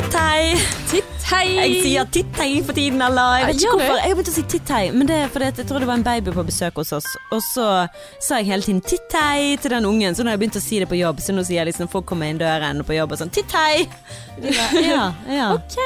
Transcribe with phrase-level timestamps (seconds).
[0.00, 0.54] Titt-hei!
[0.88, 1.48] Titt-hei!
[1.58, 3.98] Jeg sier titt-hei for tiden, eller jeg vet ikke hvorfor.
[3.98, 6.04] Jeg har begynt å si titt-hei, men det er fordi jeg tror det var en
[6.06, 7.08] baby på besøk hos oss.
[7.36, 7.66] Og så
[8.24, 10.80] sa jeg hele tiden titt-hei til den ungen, så nå har jeg begynt å si
[10.80, 11.20] det på jobb.
[11.20, 13.84] Så nå sier jeg liksom folk kommer inn døren på jobb og sånn titt-hei!
[14.40, 15.50] Ja, ja.
[15.58, 15.76] Ok.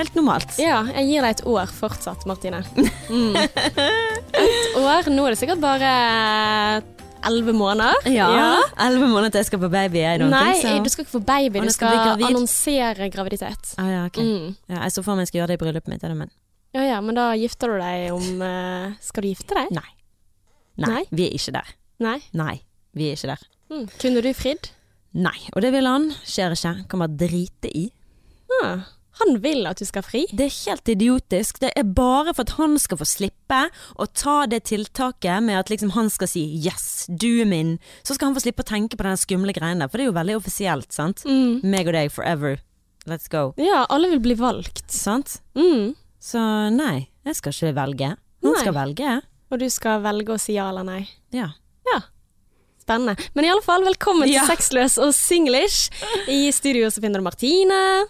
[0.00, 0.56] Helt normalt.
[0.56, 2.64] Ja, jeg gir deg et år fortsatt, Martine.
[3.08, 3.32] Mm.
[4.36, 5.06] Et år.
[5.12, 5.92] Nå er det sikkert bare
[7.26, 7.94] elleve måneder.
[8.12, 8.28] Ja.
[8.86, 10.02] Elleve måneder til jeg skal få baby.
[10.02, 10.84] I don't Nei, think so.
[10.84, 13.74] du skal ikke få baby, du skal skal annonsere graviditet.
[13.78, 14.22] Ah, ja, okay.
[14.24, 14.54] Mm.
[14.68, 16.08] ja, jeg så for meg jeg skulle gjøre det i bryllupet mitt.
[16.22, 16.30] Men
[16.76, 19.70] Ja ja, men da gifter du deg om uh, Skal du gifte deg?
[19.72, 19.88] nei.
[20.76, 20.90] nei.
[20.94, 21.04] Nei?
[21.10, 21.70] Vi er ikke der.
[22.04, 22.18] Nei?
[22.32, 22.56] Nei,
[22.94, 23.46] vi er ikke der.
[23.72, 23.86] Mm.
[24.00, 24.70] Kunne du fridd?
[25.18, 26.10] Nei, og det vil han.
[26.28, 26.74] Skjer ikke.
[26.88, 27.88] Kan bare drite i.
[28.62, 28.84] Ah,
[29.20, 30.24] han vil at du skal fri?
[30.32, 31.58] Det er helt idiotisk.
[31.60, 33.60] Det er bare for at han skal få slippe
[33.98, 37.78] å ta det tiltaket med at liksom han skal si 'yes, du er min'.
[38.04, 40.12] Så skal han få slippe å tenke på den skumle greien der, for det er
[40.12, 41.24] jo veldig offisielt, sant?
[41.24, 41.60] Mm.
[41.64, 42.58] Meg og deg forever.
[43.06, 43.54] Let's go.
[43.56, 44.90] Ja, alle vil bli valgt.
[44.90, 45.40] Sant?
[45.56, 45.94] Mm.
[46.20, 46.38] Så
[46.70, 48.16] nei, jeg skal ikke velge.
[48.42, 48.60] Han Nei.
[48.60, 49.22] skal velge.
[49.50, 51.08] Og du skal velge å si ja eller nei.
[51.32, 51.50] Ja.
[52.88, 53.18] Spennende.
[53.34, 54.46] Men i alle fall, velkommen Ja.
[54.46, 55.90] til Sexløs og singlish.
[56.26, 58.06] I studio så finner du Martine.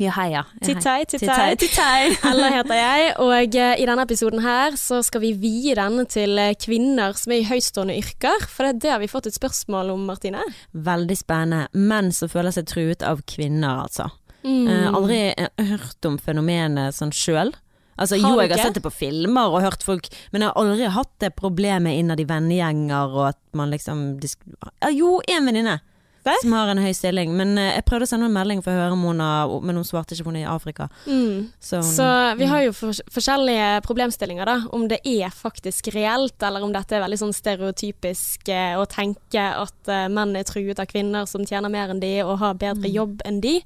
[0.00, 0.46] Ja, heia.
[0.64, 1.56] Tittei, tittei.
[1.60, 2.14] Tittei.
[2.30, 6.40] Ella heter jeg, og eh, i denne episoden her så skal vi vie den til
[6.40, 8.46] eh, kvinner som er i høytstående yrker.
[8.48, 10.46] For det, det har vi fått et spørsmål om, Martine.
[10.72, 11.68] Veldig spennende.
[11.76, 14.08] Menn som føler seg truet av kvinner, altså.
[14.42, 14.64] Mm.
[14.64, 17.52] Eh, aldri eh, hørt om fenomenet sånn sjøl.
[18.00, 20.88] Altså, jo, jeg har sett det på filmer og hørt folk, men jeg har aldri
[20.94, 25.76] hatt det problemet innad i vennegjenger og at man liksom ja, Jo, én venninne
[26.22, 26.34] Hva?
[26.42, 28.78] som har en høy stilling, men eh, jeg prøvde å sende en melding for å
[28.78, 30.86] høre om hun har Men hun svarte ikke, for hun er i Afrika.
[31.06, 31.48] Mm.
[31.58, 32.06] Så, Så
[32.38, 34.56] vi har jo for forskjellige problemstillinger, da.
[34.74, 39.48] Om det er faktisk reelt, eller om dette er veldig sånn stereotypisk eh, å tenke
[39.64, 42.90] at eh, menn er truet av kvinner som tjener mer enn de og har bedre
[42.92, 43.58] jobb enn de.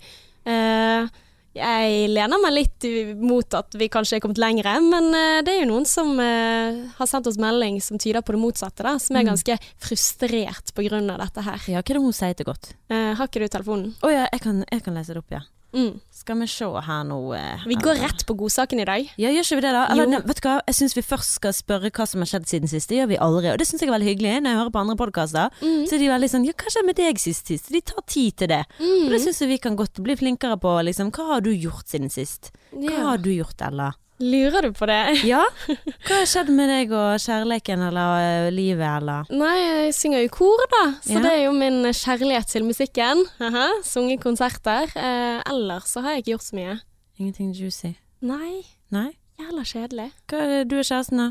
[0.46, 1.12] Eh,
[1.56, 2.86] jeg lener meg litt
[3.20, 6.82] mot at vi kanskje er kommet lengre, men eh, det er jo noen som eh,
[6.98, 9.32] har sendt oss melding som tyder på det motsatte, da, som er Mm.
[9.32, 11.58] ganske frustrert av dette her.
[11.66, 12.74] ja, hva er det hun sier til godt?
[12.90, 13.94] Eh, har ikke du telefonen?
[14.02, 15.40] Å ja, jeg kan, jeg kan lese det opp, ja.
[15.76, 16.00] Mm.
[16.16, 19.10] Skal vi se her nå eh, Vi går eller- rett på godsaken i dag.
[19.20, 19.82] Ja, gjør ikke vi det da?
[19.92, 20.54] Eller, ne, vet du hva?
[20.66, 22.88] Jeg syns vi først skal spørre hva som har skjedd siden sist.
[22.88, 24.32] Det gjør vi aldri, og det syns jeg er veldig hyggelig.
[24.40, 25.84] Når jeg hører på andre podkaster, Mm.
[25.86, 27.68] så er de veldig sånn Ja, hva skjedde med deg sist sist?
[27.70, 28.64] De tar tid til det.
[28.80, 29.24] Og det Mm.
[29.26, 30.72] syns jeg vi kan godt bli flinkere på.
[30.84, 31.10] Liksom.
[31.12, 32.50] Hva har du gjort siden sist?
[32.72, 33.02] Hva Ja.
[33.10, 33.92] har du gjort, Ella?
[34.18, 35.00] Lurer du på det?
[35.32, 35.42] Ja?
[35.66, 39.26] Hva har skjedd med deg og kjærligheten eller øh, livet, eller?
[39.30, 40.82] Nei, jeg synger jo kor, da.
[41.04, 41.22] Så Ja.
[41.26, 43.24] det er jo min kjærlighet til musikken.
[43.44, 44.88] Aha, Sunget konserter.
[44.96, 46.78] Eh, ellers så har jeg ikke gjort så mye.
[47.18, 47.92] Ingenting juicy?
[48.24, 48.62] Nei,
[48.92, 49.10] Nei?
[49.40, 50.08] jævla kjedelig.
[50.30, 51.28] Hva er det du og kjæresten, da?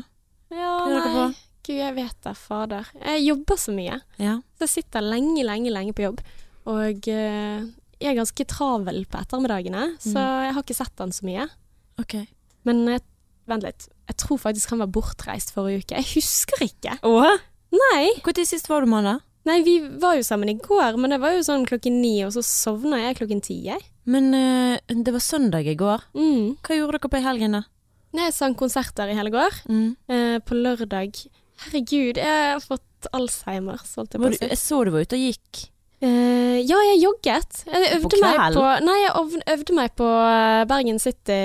[0.54, 1.26] Ja, nei.
[1.66, 2.86] Gud, jeg vet da, fader.
[3.02, 3.96] Jeg jobber så mye.
[4.22, 4.36] Ja.
[4.54, 6.20] Så jeg sitter lenge, lenge, lenge på jobb.
[6.70, 7.66] Og eh,
[7.98, 10.44] jeg er ganske travel på ettermiddagene, så Mm.
[10.46, 11.48] jeg har ikke sett han så mye.
[11.98, 12.14] Ok.
[12.66, 13.04] Men eh,
[13.50, 13.88] vent litt.
[14.10, 16.00] Jeg tror faktisk han var bortreist forrige uke.
[16.00, 16.98] Jeg husker ikke.
[17.06, 17.44] Åh?
[17.76, 18.04] Nei.
[18.22, 19.16] Når sist var du med han, da?
[19.46, 22.32] Nei, vi var jo sammen i går, men det var jo sånn klokken ni, og
[22.34, 23.82] så sovna jeg klokken ti, jeg.
[24.10, 26.02] Men uh, det var søndag i går.
[26.18, 26.56] Mm.
[26.66, 27.62] Hva gjorde dere på i helgen, da?
[28.16, 29.60] Jeg sang konserter i hele går.
[29.70, 29.88] Mm.
[30.10, 31.14] Uh, på lørdag
[31.62, 34.48] Herregud, jeg har fått Alzheimer, så holdt jeg på å si.
[34.50, 35.62] jeg så du var ute og gikk.
[36.04, 37.62] Eh, ja, jeg jogget.
[37.64, 41.38] Jeg På øvde meg på Nei, jeg øvde meg på eh, Bergen City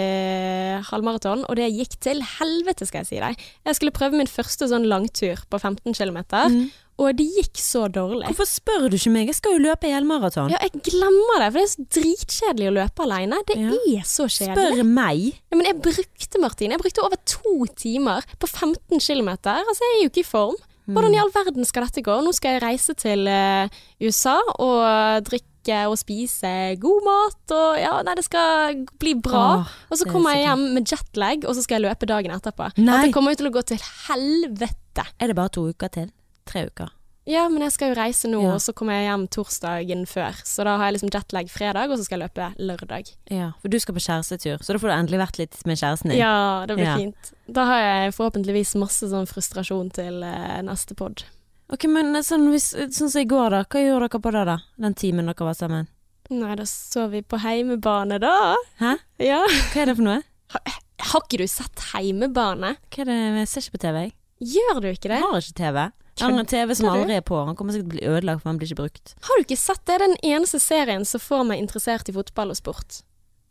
[0.90, 3.40] halvmaraton, og det gikk til helvete, skal jeg si deg.
[3.68, 6.20] Jeg skulle prøve min første sånn langtur på 15 km,
[6.52, 6.66] Mm.
[7.00, 8.28] og det gikk så dårlig.
[8.28, 9.28] Hvorfor spør du ikke meg?
[9.32, 10.52] Jeg skal jo løpe helmaraton.
[10.52, 13.40] Ja, jeg glemmer det, for det er så dritkjedelig å løpe alene.
[13.48, 13.72] Det Ja.
[13.72, 14.58] er så kjedelig.
[14.58, 15.34] Spør meg.
[15.52, 19.30] Ja, men jeg brukte, Martin, jeg brukte over to timer på 15 km.
[19.48, 20.56] Altså, jeg er jo ikke i form.
[20.90, 22.18] Hvordan i all verden skal dette gå?
[22.26, 27.92] Nå skal jeg reise til eh, USA og drikke og spise god mat og ja,
[28.08, 29.44] nei, det skal bli bra.
[29.60, 32.34] Åh, og så er kommer jeg hjem med jetlag, og så skal jeg løpe dagen
[32.34, 32.72] etterpå.
[32.82, 32.96] Nei.
[32.98, 35.06] At det kommer til å gå til helvete.
[35.22, 36.10] Er det bare to uker til?
[36.50, 36.90] Tre uker?
[37.30, 38.54] Ja, men jeg skal jo reise nå, Ja.
[38.56, 40.34] og så kommer jeg hjem torsdagen før.
[40.44, 43.12] Så da har jeg liksom jetlag fredag, og så skal jeg løpe lørdag.
[43.30, 46.10] Ja, for du skal på kjærestetur, så da får du endelig vært litt med kjæresten
[46.10, 46.18] din.
[46.20, 46.96] Ja, det blir Ja.
[46.98, 47.34] fint.
[47.52, 51.24] Da har jeg forhåpentligvis masse sånn frustrasjon til eh, neste pod.
[51.72, 54.58] Ok, men sånn, hvis, sånn som i går da, hva gjorde dere på det da?
[54.80, 55.88] Den timen dere var sammen?
[56.32, 58.56] Nei, da så vi på heimebane, da.
[58.80, 58.98] Hæ?
[59.20, 59.46] Ja.
[59.46, 60.24] Hva er det for noe?
[60.52, 62.78] Har ikke du sett heimebane?
[62.90, 64.14] Hva er det, jeg ser ikke på TV, jeg.
[64.42, 65.20] Gjør du ikke det?
[65.22, 65.92] Jeg har ikke TV.
[66.22, 68.42] Jeg har en TV som aldri er på, han kommer sikkert til å bli ødelagt,
[68.44, 69.16] for han blir ikke brukt.
[69.28, 69.88] Har du ikke sett det?
[69.92, 73.02] Det er den eneste serien som får meg interessert i fotball og sport.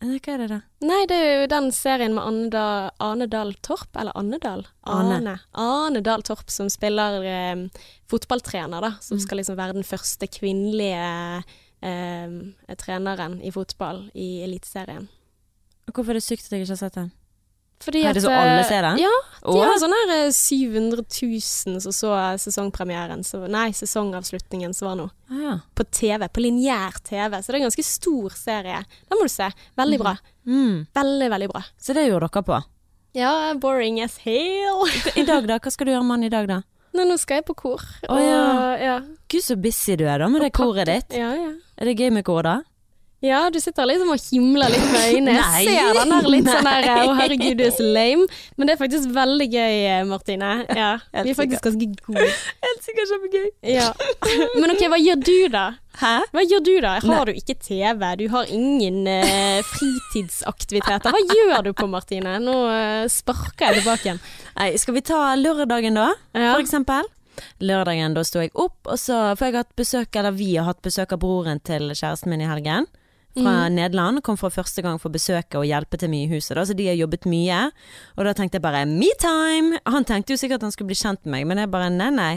[0.00, 0.58] Hva er det da?
[0.88, 2.62] Nei, det er jo den serien med Ane, da,
[3.05, 4.62] Ane Dahl Torp, eller Anne Dahl?
[4.88, 5.19] Ane.
[5.19, 7.67] Ane, Ane Dahl Torp som spiller eh,
[8.08, 8.94] fotballtrener, da.
[9.05, 9.25] Som Mm.
[9.26, 11.44] skal liksom være den første kvinnelige
[11.82, 15.08] eh, treneren i fotball i Eliteserien.
[15.93, 17.12] Hvorfor er det sykt at jeg ikke har sett den?
[17.80, 18.90] Fordi Er det at, så alle eh, ser det?
[19.00, 19.62] Ja, de Åh.
[19.64, 22.10] har sånn her eh, 700 000 som så
[22.42, 25.06] sesongpremieren, så, nei, sesongavslutningen som var nå.
[25.32, 25.54] Ah, ja.
[25.74, 28.82] På TV, på lineær TV, så det er en ganske stor serie.
[29.08, 29.48] Den må du se.
[29.80, 30.12] Veldig bra.
[30.44, 30.84] Mm.
[31.00, 31.64] Veldig, veldig bra.
[31.80, 32.60] Så det gjorde dere på.
[33.16, 34.84] Ja, boring as hell.
[35.16, 35.56] I dag, da?
[35.58, 36.60] Hva skal du gjøre mann i dag, da?
[36.94, 37.82] Nei, nå skal jeg på kor.
[38.10, 38.44] Å, ja.
[38.82, 38.96] ja.
[39.30, 41.16] Gud, så busy du er da med det koret ditt.
[41.16, 41.52] Ja, ja.
[41.80, 42.60] Er det gøy med kor, da?
[43.20, 45.34] Ja, du sitter liksom og himler litt med øynene.
[45.37, 48.25] Jeg ser den her litt sånn her Og Å, herregud, du er så lame.
[48.56, 50.52] Men det er faktisk veldig gøy, eh, Martine.
[50.72, 52.31] Ja, Vi er faktisk ganske gode.
[52.64, 53.46] Helt sikkert kjempegøy.
[53.76, 53.90] Ja.
[54.56, 55.67] Men ok, hva gjør du da?
[56.00, 56.14] Hæ?
[56.32, 56.94] Hva gjør du da?
[57.05, 58.05] Har du ikke TV?
[58.22, 61.12] Du har ingen uh, fritidsaktiviteter.
[61.12, 62.38] Hva gjør du på, Martine?
[62.40, 64.23] Nå uh, sparker jeg tilbake igjen.
[64.56, 66.55] Nei, skal vi ta lørdagen da, Ja.
[66.55, 67.11] for eksempel?
[67.64, 70.66] Lørdagen da sto jeg opp, og så For jeg har hatt besøk, eller vi har
[70.69, 72.88] hatt besøk av broren til kjæresten min i helgen.
[73.36, 74.22] Fra Nederland.
[74.26, 76.56] Kom for første gang for å besøke og hjelpe til mye i huset.
[76.58, 77.60] Da, så de har jobbet mye.
[78.16, 79.78] Og da tenkte jeg bare me time!
[79.86, 82.10] Han tenkte jo sikkert at han skulle bli kjent med meg, men jeg bare nei,
[82.14, 82.32] nei.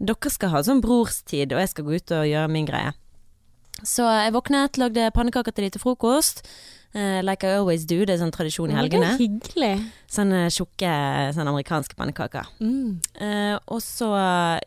[0.00, 2.96] Dere skal ha sånn brorstid, og jeg skal gå ut og gjøre min greie.
[3.86, 6.42] Så jeg våknet, lagde pannekaker til de til frokost.
[6.96, 8.00] Uh, like I always do.
[8.08, 9.10] Det er sånn tradisjon i helgene.
[9.12, 9.72] det er hyggelig.
[10.10, 10.92] Sånne tjukke
[11.36, 12.48] sånne amerikanske pannekaker.
[12.64, 12.96] Mm.
[13.20, 14.08] Uh, og så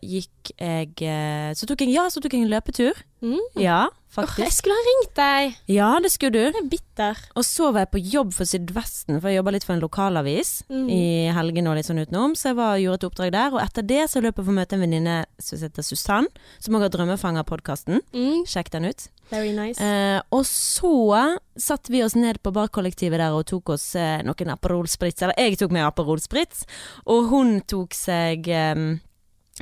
[0.06, 3.02] gikk jeg eh, Så tok jeg Ja, så tok jeg en løpetur.
[3.26, 3.42] Mm.
[3.62, 3.88] Ja,
[4.18, 5.54] Åh, jeg skulle ha ringt deg.
[5.72, 6.40] Ja, det skulle du.
[6.42, 7.18] Jeg er bitter.
[7.40, 10.64] Og så var jeg på jobb for Sydvesten, for jeg jobba litt for en lokalavis
[10.68, 10.90] Mm.
[10.92, 12.36] i helgene og litt sånn utenom.
[12.36, 13.54] Så jeg var, gjorde et oppdrag der.
[13.56, 16.28] Og etter det så løp jeg for å møte en venninne som heter Susann,
[16.60, 18.02] som òg har Drømmefanger-podkasten.
[18.14, 18.44] Mm.
[18.46, 19.08] Sjekk den ut.
[19.32, 19.80] Very nice.
[19.80, 24.52] Eh, og så satte vi oss ned på barkollektivet der og tok oss eh, noen
[24.52, 25.22] Aperol Spritz.
[25.24, 26.66] Eller jeg tok meg Aperol Spritz,
[27.08, 28.76] og hun tok seg eh,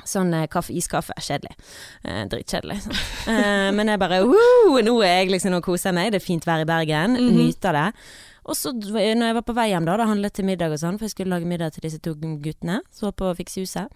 [0.05, 1.13] Sånn eh, kaffe, iskaffe.
[1.19, 1.55] Kjedelig.
[2.05, 2.81] Eh, Dritkjedelig.
[2.81, 2.95] sant.
[3.27, 4.79] Eh, men jeg bare Woo!
[4.81, 6.11] Nå er jeg liksom og koser meg.
[6.11, 7.15] Det er fint vær i Bergen.
[7.17, 7.37] Mhm.
[7.37, 7.93] Nyter det.
[8.49, 10.95] Og så når jeg var på vei hjem da, da handlet til middag og sånn,
[10.97, 13.91] for jeg skulle lage middag til disse to guttene, så på Fiksehuset,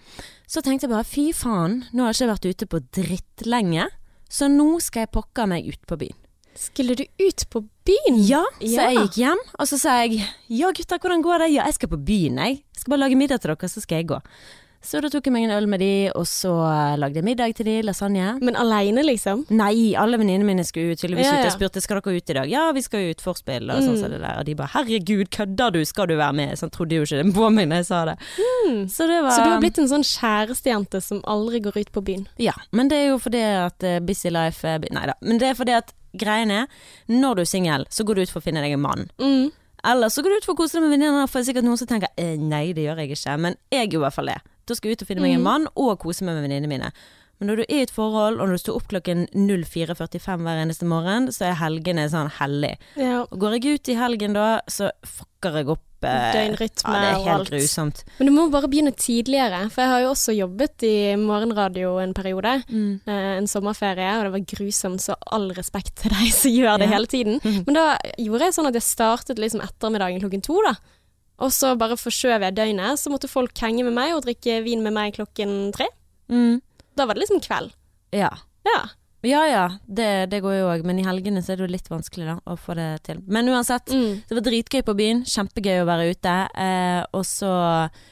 [0.46, 3.88] så tenkte jeg bare fy faen, nå har jeg ikke vært ute på drittlenge,
[4.30, 6.20] så nå skal jeg pokker meg ut på byen.
[6.54, 8.20] Skulle du ut på byen?
[8.28, 8.90] Ja, så Ja.
[8.92, 11.52] jeg gikk hjem, og så sa jeg ja gutter, hvordan går det?
[11.56, 12.62] Ja, jeg skal på byen, jeg.
[12.76, 14.20] Jeg skal bare lage middag til dere, så skal jeg gå.
[14.84, 17.54] Så da tok jeg meg en øl med de, og så eh, lagde jeg middag
[17.56, 18.34] til de, lasagne.
[18.44, 19.46] Men aleine, liksom?
[19.56, 21.46] Nei, alle venninnene mine skulle ut tydeligvis Ja, ut.
[21.48, 22.52] Jeg spurte skal dere ut i dag.
[22.52, 24.02] Ja, vi skal ut forspill og sånn Mm.
[24.02, 24.40] som det der.
[24.42, 26.58] Og de bare herregud, kødder du, skal du være med?
[26.60, 28.18] Sånn trodde jo ikke det på meg når jeg sa det.
[28.68, 28.84] Mm.
[28.92, 32.04] Så det var Så du har blitt en sånn kjærestejente som aldri går ut på
[32.04, 32.28] byen?
[32.38, 35.14] Ja, men det er jo fordi at eh, busy life er Nei da.
[35.22, 36.68] Men det er fordi at greien er,
[37.08, 39.08] når du er singel, så går du ut for å finne deg en mann.
[39.18, 39.52] Mm.
[39.86, 41.66] Eller så går du ut for å kose deg med venninner, for det er sikkert
[41.68, 43.38] noen som tenker eh, nei, det gjør jeg ikke.
[43.40, 44.42] Men jeg gjør i hvert fall det.
[44.66, 45.44] Da skal jeg ut og finne meg en Mm.
[45.44, 46.92] mann, og kose meg med venninnene mine.
[47.40, 50.62] Men når du er i et forhold, og når du står opp klokken 04.45 hver
[50.64, 52.76] eneste morgen, så er helgene sånn hellig.
[52.96, 53.24] Ja.
[53.26, 57.18] Og går jeg ut i helgen da, så fucker jeg opp eh, Døgnrytme Ja, det
[57.18, 57.50] og helt alt.
[57.52, 58.04] grusomt.
[58.20, 62.14] Men du må bare begynne tidligere, for jeg har jo også jobbet i morgenradio en
[62.14, 62.64] periode.
[63.08, 66.90] eh, En sommerferie, og det var grusomt, så all respekt til deg som gjør det
[66.90, 66.96] Ja.
[66.96, 67.40] hele tiden.
[67.66, 70.76] Men da gjorde jeg sånn at jeg startet liksom ettermiddagen klokken to, da.
[71.42, 74.84] Og så bare forskjøv jeg døgnet, så måtte folk henge med meg og drikke vin
[74.86, 75.88] med meg klokken tre.
[76.30, 76.60] Mm.
[76.98, 77.74] Da var det liksom kveld.
[78.14, 78.30] Ja.
[78.68, 78.80] Ja.
[79.24, 81.86] Ja ja, det, det går jo òg, men i helgene så er det jo litt
[81.88, 83.22] vanskelig da å få det til.
[83.32, 84.18] Men uansett, Mm.
[84.28, 86.34] det var dritgøy på byen, kjempegøy å være ute.
[86.60, 87.52] Eh, og så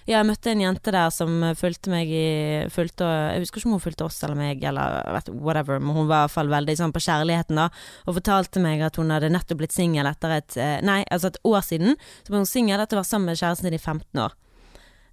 [0.07, 3.03] Ja, jeg møtte en jente der som fulgte meg i fulgte,
[3.35, 6.23] Jeg husker ikke om hun fulgte oss eller meg, eller vet, whatever, men hun var
[6.23, 7.67] i hvert fall veldig sånn på kjærligheten, da.
[8.07, 11.41] Og fortalte meg at hun hadde nettopp blitt singel etter et eh, Nei, altså et
[11.43, 11.97] år siden.
[12.23, 14.31] Så ble hun singel etter å ha vært sammen med kjæresten sin i 15 år.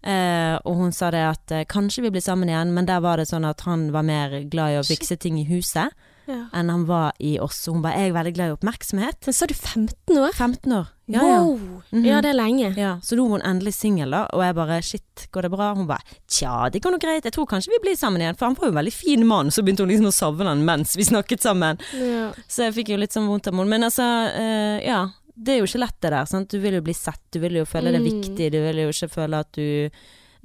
[0.02, 3.18] Eh, og hun sa det at eh, kanskje vi blir sammen igjen, men der var
[3.18, 5.90] det sånn at han var mer glad i å fikse ting i huset
[6.28, 6.44] ja.
[6.52, 7.66] enn han var i oss.
[7.68, 9.26] Og hun bare 'jeg er veldig glad i oppmerksomhet'.
[9.26, 10.32] Men sa du 15 år?
[10.32, 10.86] 15 år.
[11.06, 11.40] Ja, ja.
[11.40, 11.82] wow!
[11.90, 12.06] -hmm.
[12.06, 12.74] Ja, det er lenge.
[12.76, 15.74] Ja, så nå er hun endelig singel, da, og jeg bare shit, går det bra?
[15.74, 18.46] Hun bare tja, det går nå greit, jeg tror kanskje vi blir sammen igjen, for
[18.46, 20.96] han var jo en veldig fin mann, så begynte hun liksom å savne han mens
[20.96, 21.78] vi snakket sammen.
[21.94, 22.32] Ja.
[22.46, 23.68] Så jeg fikk jo litt sånn vondt av henne.
[23.68, 24.02] Men altså,
[24.36, 25.08] eh, ja.
[25.40, 26.48] Det er jo ikke lett det der, sant.
[26.50, 28.08] Du vil jo bli sett, du vil jo føle det Mm.
[28.10, 29.90] viktig, du vil jo ikke føle at du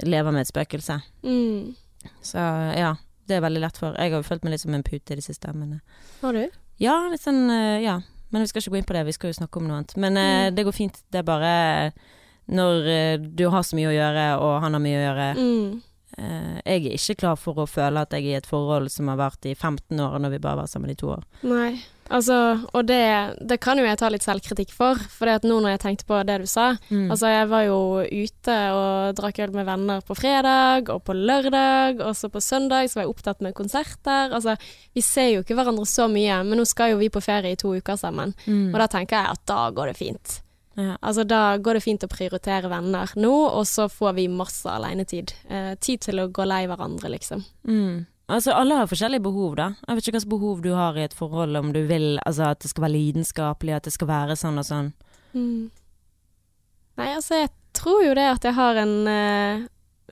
[0.05, 1.01] lever med et spøkelse.
[1.23, 1.75] Mm.
[2.21, 2.37] Så
[2.77, 2.95] ja,
[3.27, 3.93] det er veldig lett for.
[3.97, 5.79] Jeg har jo følt meg litt som en pute i det siste, men eh,
[6.21, 6.43] Har du?
[6.79, 7.99] Ja, litt sånn, eh, ja.
[8.31, 9.95] Men vi skal ikke gå inn på det, vi skal jo snakke om noe annet.
[9.97, 10.55] Men eh, Mm.
[10.55, 11.01] det går fint.
[11.11, 11.93] Det er bare
[12.49, 15.27] når du har så mye å gjøre, og han har mye å gjøre.
[15.37, 15.81] Mm.
[16.65, 19.17] Jeg er ikke klar for å føle at jeg er i et forhold som har
[19.17, 21.23] vart i 15 år, når vi bare var sammen i to år.
[21.43, 21.79] Nei.
[22.13, 22.35] Altså,
[22.73, 22.99] og det,
[23.41, 26.07] det kan jo jeg ta litt selvkritikk for, for det at nå når jeg tenkte
[26.09, 27.09] på det du sa Mm.
[27.11, 32.01] Altså, jeg var jo ute og drakk øl med venner på fredag og på lørdag,
[32.03, 34.33] og så på søndag så var jeg opptatt med konserter.
[34.35, 34.55] Altså,
[34.93, 37.59] vi ser jo ikke hverandre så mye, men nå skal jo vi på ferie i
[37.59, 38.33] to uker sammen.
[38.45, 38.71] Mm.
[38.73, 40.39] Og da tenker jeg at da går det fint.
[40.75, 40.95] Ja.
[41.01, 45.35] Altså, da går det fint å prioritere venner nå, og så får vi masse alenetid.
[45.49, 47.43] Eh, tid til å gå lei hverandre, liksom.
[47.69, 48.05] Mm.
[48.31, 49.73] Altså, alle har forskjellige behov, da.
[49.83, 52.61] Jeg vet ikke hvilke behov du har i et forhold, om du vil altså, at
[52.63, 54.93] det skal være lidenskapelig, at det skal være sånn og sånn.
[55.35, 55.67] Mm.
[57.01, 59.65] Nei, altså, jeg tror jo det at jeg har en uh,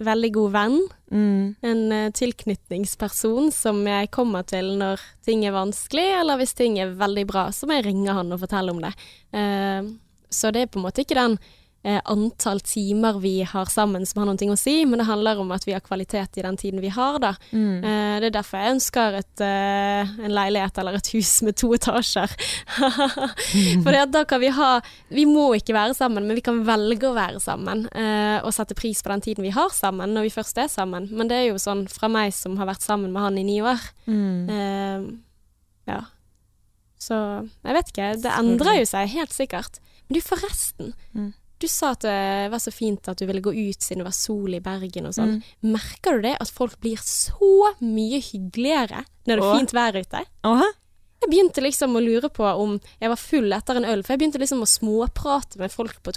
[0.04, 0.78] veldig god venn.
[1.14, 1.56] Mm.
[1.72, 6.98] En uh, tilknytningsperson som jeg kommer til når ting er vanskelig, eller hvis ting er
[7.00, 8.92] veldig bra, så må jeg ringe han og fortelle om det.
[9.32, 9.88] Uh,
[10.32, 11.40] så det er på en måte ikke den
[11.84, 15.66] antall timer vi har sammen som har noe å si, men det handler om at
[15.66, 17.32] vi har kvalitet i den tiden vi har, da.
[17.52, 17.84] Mm.
[17.84, 21.72] Eh, det er derfor jeg ønsker et, eh, en leilighet eller et hus med to
[21.74, 22.36] etasjer.
[23.84, 24.70] For da kan vi ha
[25.10, 27.88] Vi må ikke være sammen, men vi kan velge å være sammen.
[27.96, 31.10] eh, og sette pris på den tiden vi har sammen, når vi først er sammen.
[31.12, 33.60] Men det er jo sånn fra meg som har vært sammen med han i ni
[33.62, 33.82] år.
[34.08, 34.50] Mm.
[34.50, 35.12] Eh,
[35.92, 36.02] ja.
[37.02, 37.18] Så
[37.66, 38.10] jeg vet ikke.
[38.22, 39.82] Det endrer jo seg helt sikkert.
[40.08, 40.94] Men du, forresten.
[41.18, 41.32] Mm.
[41.62, 44.18] Du sa at det var så fint at du ville gå ut siden det var
[44.18, 45.38] sol i Bergen og sånn.
[45.38, 45.74] Mm.
[45.78, 50.24] Merker du det at folk blir så mye hyggeligere når det er fint vær ute?
[50.50, 50.64] Åh?
[51.22, 54.24] Jeg begynte liksom å lure på om jeg var full etter en øl, for jeg
[54.24, 56.16] begynte liksom å småprate med folk på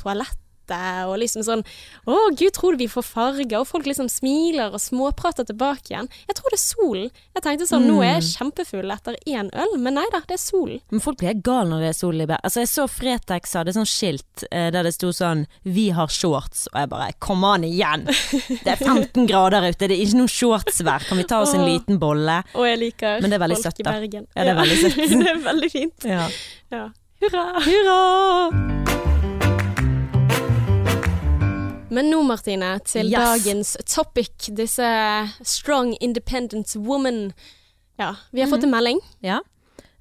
[0.64, 1.06] toalettet.
[1.08, 1.64] Og liksom sånn
[2.06, 6.08] 'Å, gud, tror du vi får farger?' Og folk liksom smiler og småprater tilbake igjen.
[6.28, 7.10] Jeg tror det er solen.
[7.34, 10.42] Jeg tenkte sånn 'Nå er jeg kjempefull etter én øl', men nei da, det er
[10.42, 10.80] solen.
[10.90, 12.44] Men folk blir gale når det er sol i Bergen.
[12.44, 16.68] Altså, jeg så Fretex hadde sånn skilt eh, der det sto sånn 'Vi har shorts',
[16.72, 18.06] og jeg bare 'Kom an igjen'!
[18.64, 21.06] Det er 15 grader ute, det er ikke noe shortsvær.
[21.06, 22.42] Kan vi ta oss en liten bolle?
[22.54, 23.82] Og jeg liker Men det er veldig folk søtt, i.
[23.82, 24.26] Bergen.
[24.36, 24.96] Ja, det er veldig søtt.
[25.24, 26.04] det er veldig fint.
[26.04, 26.28] Ja.
[26.70, 26.90] Ja.
[27.20, 27.60] Hurra!
[27.60, 29.13] Hurra!
[31.94, 33.18] Men nå, Martine, til Yes.
[33.44, 34.48] dagens topic.
[34.56, 34.86] Disse
[35.46, 37.32] strong independent woman.
[37.98, 38.54] Ja, vi har Mhm.
[38.56, 39.00] fått en melding.
[39.22, 39.40] Ja.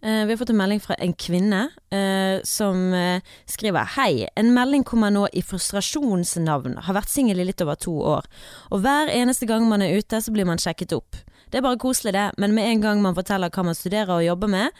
[0.03, 4.49] Uh, vi har fått en melding fra en kvinne uh, som uh, skriver Hei, en
[4.53, 6.75] melding kommer nå i frustrasjonsnavn.
[6.83, 8.25] Har vært singel i litt over to år.
[8.71, 11.15] Og hver eneste gang man er ute, så blir man sjekket opp.
[11.51, 14.25] Det er bare koselig det, men med en gang man forteller hva man studerer og
[14.25, 14.71] jobber med,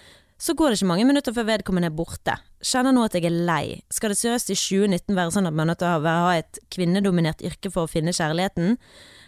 [0.44, 2.34] så går det ikke mange minutter før vedkommende er borte.
[2.64, 3.66] Kjenner nå at jeg er lei.
[3.94, 6.60] Skal det seriøst i 2019 være sånn at man er nødt til å ha- et
[6.74, 8.76] kvinnedominert yrke for å finne kjærligheten?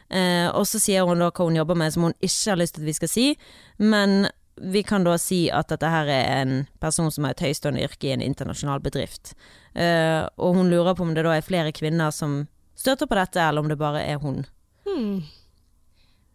[0.10, 2.76] Eh, og så sier hun da hva hun jobber med som hun ikke har lyst
[2.76, 3.28] til at vi skal si,
[3.80, 4.28] men
[4.62, 8.08] vi kan da si at dette her er en person som har et høystående yrke
[8.08, 9.34] i en internasjonal bedrift.
[9.76, 13.40] Eh, og hun lurer på om det da er flere kvinner som støter på dette,
[13.40, 14.46] eller om det bare er hun.
[14.86, 15.24] Hmm.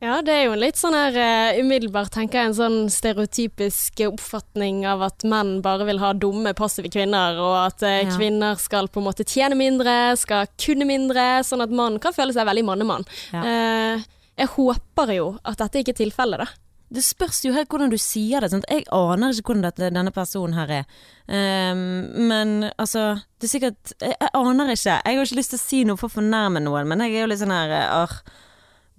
[0.00, 4.00] Ja, det er jo en litt sånn her uh, umiddelbart, tenker jeg, en sånn stereotypisk
[4.06, 8.14] oppfatning av at menn bare vil ha dumme, passive kvinner, og at uh, Ja.
[8.16, 12.32] kvinner skal på en måte tjene mindre, skal kunne mindre, sånn at mann kan føle
[12.32, 13.04] seg veldig mannemann.
[13.34, 13.44] Ja.
[13.44, 14.08] Uh,
[14.40, 16.48] jeg håper jo at dette ikke er tilfellet, da.
[16.90, 18.48] Det spørs jo helt hvordan du sier det.
[18.50, 18.64] Sant?
[18.72, 20.88] Jeg aner ikke hvordan dette, denne personen her er.
[21.30, 21.82] Um,
[22.26, 24.96] men altså Det er sikkert jeg, jeg aner ikke.
[25.04, 27.22] Jeg har ikke lyst til å si noe for å fornærme noen, men jeg er
[27.26, 28.16] jo litt sånn her arr,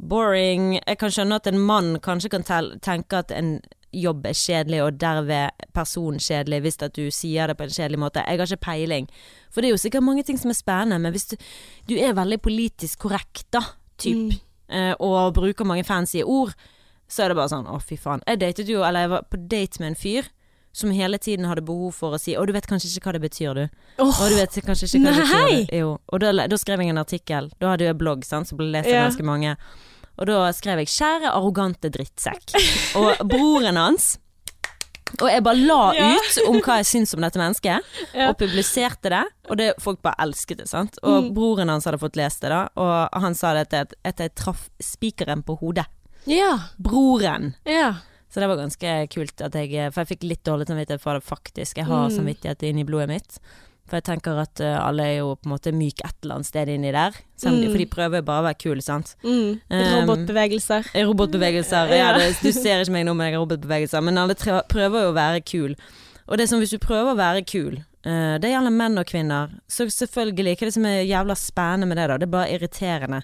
[0.02, 0.80] boring.
[0.80, 2.46] Jeg kan skjønne at en mann kanskje kan
[2.82, 3.60] tenke at en
[3.92, 8.00] jobb er kjedelig, og derved person kjedelig, hvis at du sier det på en kjedelig
[8.00, 8.24] måte.
[8.24, 9.10] Jeg har ikke peiling.
[9.52, 11.36] For det er jo sikkert mange ting som er spennende, men hvis du,
[11.92, 13.64] du er veldig politisk korrekt, da,
[14.00, 14.38] typ,
[14.72, 14.96] mm.
[15.04, 16.56] og bruker mange fancy ord,
[17.12, 18.24] så er det bare sånn å fy faen.
[18.28, 20.32] Jeg datet jo, eller jeg var på date med en fyr
[20.72, 23.24] som hele tiden hadde behov for å si å du vet kanskje ikke hva det
[23.26, 23.64] betyr du.
[24.00, 25.48] Oh, du vet kanskje ikke hva det Nei!
[25.66, 25.80] betyr.
[25.82, 25.90] Jo.
[26.08, 27.50] Og da, da skrev jeg en artikkel.
[27.60, 29.10] Da hadde jeg blogg sant, som ble lest av yeah.
[29.10, 29.58] ganske mange.
[30.20, 32.96] Og da skrev jeg 'kjære arrogante drittsekk'.
[32.96, 34.18] Og broren hans
[35.22, 36.16] Og jeg bare la Ja.
[36.16, 37.82] ut om hva jeg syns om dette mennesket,
[38.16, 38.30] Ja.
[38.30, 39.24] og publiserte det.
[39.50, 40.98] Og det, folk bare elsket det, sant.
[41.04, 41.34] Og Mm.
[41.34, 44.70] broren hans hadde fått lest det, da, og han sa det at at jeg traff
[44.82, 45.86] spikeren på hodet.
[46.26, 47.56] Ja, Broren!
[47.66, 47.96] ja.
[48.34, 51.24] Så det var ganske kult at jeg For jeg fikk litt dårlig samvittighet for det
[51.26, 51.76] faktisk.
[51.76, 52.16] Jeg har Mm.
[52.18, 53.40] samvittighet inni blodet mitt.
[53.92, 56.48] For jeg tenker at uh, alle er jo på en måte myk et eller annet
[56.48, 57.12] sted inni der.
[57.12, 57.66] De, Mm.
[57.74, 59.16] for de prøver jo bare å være kule, sant.
[59.26, 59.60] Mm.
[59.68, 60.88] Um, Robotbevegelser.
[61.10, 61.92] Robotbevegelser.
[61.98, 64.04] Ja, det, du ser ikke meg nå, men jeg har robotbevegelser.
[64.08, 65.76] Men alle tre, prøver jo å være kul.
[66.30, 69.10] Og det er som hvis du prøver å være kul, uh, det gjelder menn og
[69.12, 72.18] kvinner, så selvfølgelig, hva er det som er jævla spennende med det da?
[72.22, 73.22] Det er bare irriterende.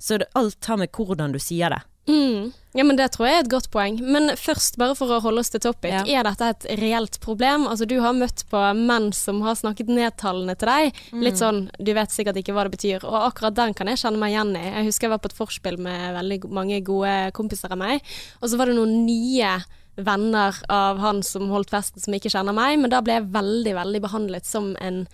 [0.00, 1.80] Så det, alt har med hvordan du sier det.
[2.08, 2.52] Mm.
[2.72, 3.98] Ja, men Det tror jeg er et godt poeng.
[4.00, 6.04] Men først, bare for å holde oss til topic, Ja.
[6.20, 7.66] er dette et reelt problem?
[7.66, 10.94] Altså, Du har møtt på menn som har snakket ned tallene til deg.
[11.12, 11.22] Mm.
[11.22, 14.18] Litt sånn, Du vet sikkert ikke hva det betyr, og akkurat den kan jeg kjenne
[14.18, 14.70] meg igjen i.
[14.70, 18.02] Jeg husker jeg var på et forspill med veldig mange gode kompiser av meg,
[18.42, 19.64] og så var det noen nye
[19.96, 23.74] venner av han som holdt festen som ikke kjenner meg, men da ble jeg veldig,
[23.74, 25.06] veldig behandlet som en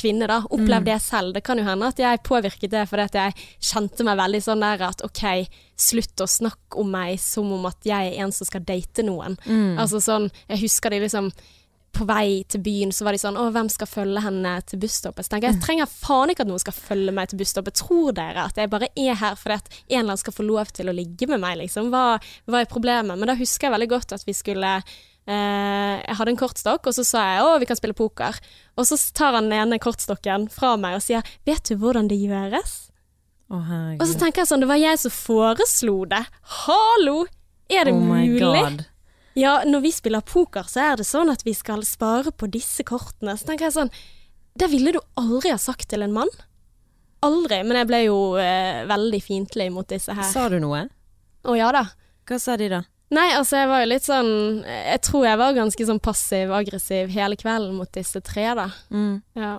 [0.00, 0.40] kvinne, da.
[0.48, 1.34] Opplevde det selv.
[1.36, 4.64] Det kan jo hende at jeg påvirket det fordi at jeg kjente meg veldig sånn
[4.64, 5.22] der at OK,
[5.80, 9.38] slutt å snakke om meg som om at jeg er en som skal date noen.
[9.80, 11.30] Altså sånn, jeg husker de liksom
[11.90, 15.26] på vei til byen så var de sånn Å, hvem skal følge henne til busstoppet?
[15.26, 17.80] Så tenker jeg jeg trenger faen ikke at noen skal følge meg til busstoppet.
[17.80, 20.70] Tror dere at jeg bare er her fordi at en eller annen skal få lov
[20.76, 21.90] til å ligge med meg, liksom?
[21.90, 23.18] Hva, hva er problemet?
[23.18, 24.76] Men da husker jeg veldig godt at vi skulle
[25.28, 28.38] Jeg hadde en kortstokk, og så sa jeg å, vi kan spille poker.
[28.80, 32.18] Og så tar han den ene kortstokken fra meg og sier vet du hvordan det
[32.18, 32.90] gjøres?
[33.50, 33.58] Å,
[33.98, 36.22] Og så tenker jeg sånn, det var jeg som foreslo det.
[36.64, 37.24] Hallo!
[37.70, 38.40] Er det Oh mulig?
[38.40, 38.84] god.
[39.38, 42.82] Ja, når vi spiller poker, så er det sånn at vi skal spare på disse
[42.86, 43.36] kortene.
[43.38, 43.92] Så tenker jeg sånn
[44.58, 46.30] Det ville du aldri ha sagt til en mann.
[47.22, 47.60] Aldri.
[47.62, 50.26] Men jeg ble jo eh, veldig fiendtlig mot disse her.
[50.26, 50.88] Sa du noe?
[51.46, 51.84] Å ja da.
[52.26, 52.82] Hva sa de da?
[53.10, 54.28] Nei, altså jeg var jo litt sånn
[54.62, 58.68] Jeg tror jeg var ganske sånn passiv-aggressiv hele kvelden mot disse tre, da.
[58.94, 59.16] Mm.
[59.34, 59.56] Ja.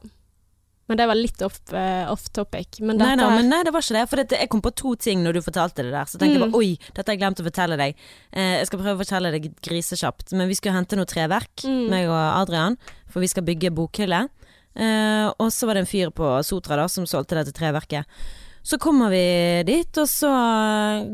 [0.88, 2.80] Men det var litt off, uh, off topic.
[2.84, 4.06] Men Nei, nei, men nei, det var ikke det.
[4.12, 6.04] For dette, jeg kom på to ting når du fortalte det der.
[6.10, 6.52] Så tenkte jeg Mm.
[6.52, 7.96] bare oi, dette har jeg glemt å fortelle deg.
[8.34, 10.34] Eh, jeg skal prøve å fortelle deg grisekjapt.
[10.34, 11.90] Men vi skulle hente noe treverk, Mm.
[11.90, 12.78] meg og Adrian.
[13.08, 14.28] For vi skal bygge bokhylle.
[14.76, 18.04] Eh, og så var det en fyr på Sotra da som solgte dette treverket.
[18.64, 19.24] Så kommer vi
[19.66, 20.32] dit, og så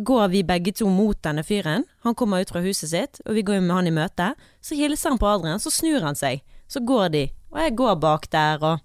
[0.03, 1.85] går vi begge to mot denne fyren.
[2.03, 4.33] Han kommer ut fra huset sitt, og vi går med han i møte.
[4.59, 6.43] Så hilser han på Adrian, så snur han seg.
[6.67, 7.23] Så går de,
[7.53, 8.83] og jeg går bak der, og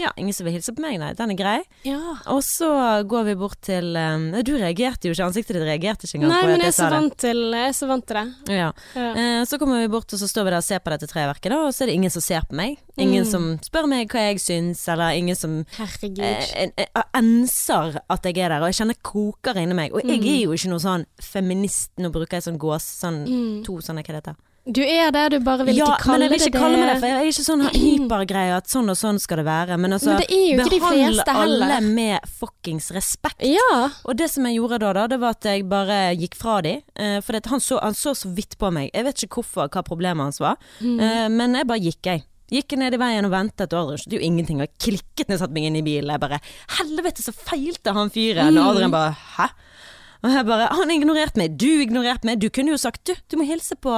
[0.00, 1.12] ja, ingen som vil hilse på meg, nei.
[1.14, 1.62] Den er grei.
[1.86, 1.98] Ja.
[2.32, 2.68] Og så
[3.06, 6.42] går vi bort til um, Du reagerte jo ikke, ansiktet ditt reagerte ikke engang Nei,
[6.50, 8.56] men jeg er så vant til, jeg er så vant til det.
[8.58, 8.72] Ja.
[8.94, 9.10] Ja.
[9.14, 11.50] Uh, så kommer vi bort, og så står vi der og ser på dette treverket,
[11.54, 12.78] da, og så er det ingen som ser på meg.
[12.96, 13.30] Ingen Mm.
[13.30, 16.18] som spør meg hva jeg syns, eller ingen som Herregud.
[16.20, 17.02] eh, en- en-
[17.42, 19.92] enser at jeg er der, og jeg kjenner koker inni meg.
[19.92, 20.26] Og jeg Mm.
[20.28, 23.64] er jo ikke noe sånn feminist, nå bruker jeg sånn gås, sånn Mm.
[23.64, 24.36] to sånne, hva det heter.
[24.64, 26.38] Du er det, du bare vil ja, ikke kalle det det.
[26.38, 28.88] men jeg vil ikke kalle meg det, for jeg er ikke sånn hypergreie at sånn
[28.88, 29.76] og sånn skal det være.
[29.76, 30.24] Men altså, Men
[30.88, 31.32] heller.
[31.34, 33.44] alle med fuckings respekt.
[33.44, 33.90] Ja.
[34.08, 36.78] Og det som jeg gjorde da, da det var at jeg bare gikk fra de.
[36.96, 38.88] Eh, for det, han, så, han så så vidt på meg.
[38.94, 40.56] Jeg vet ikke hvorfor, hva problemet hans var.
[40.80, 40.96] Mm.
[40.96, 42.24] Eh, men jeg bare gikk, jeg.
[42.54, 44.62] Gikk ned i veien og ventet, og Adrian skjønte jo ingenting.
[44.62, 46.12] Og jeg klikket når jeg satte meg inn i bilen.
[46.16, 46.40] Jeg bare
[46.78, 48.56] Helvete, så feilte han fyren!
[48.56, 49.50] Og Adrian bare Hæ?
[50.24, 51.56] Og jeg bare Han ignorerte meg.
[51.60, 52.40] Du ignorerte meg.
[52.40, 53.92] Du kunne jo sagt du, du må hilse på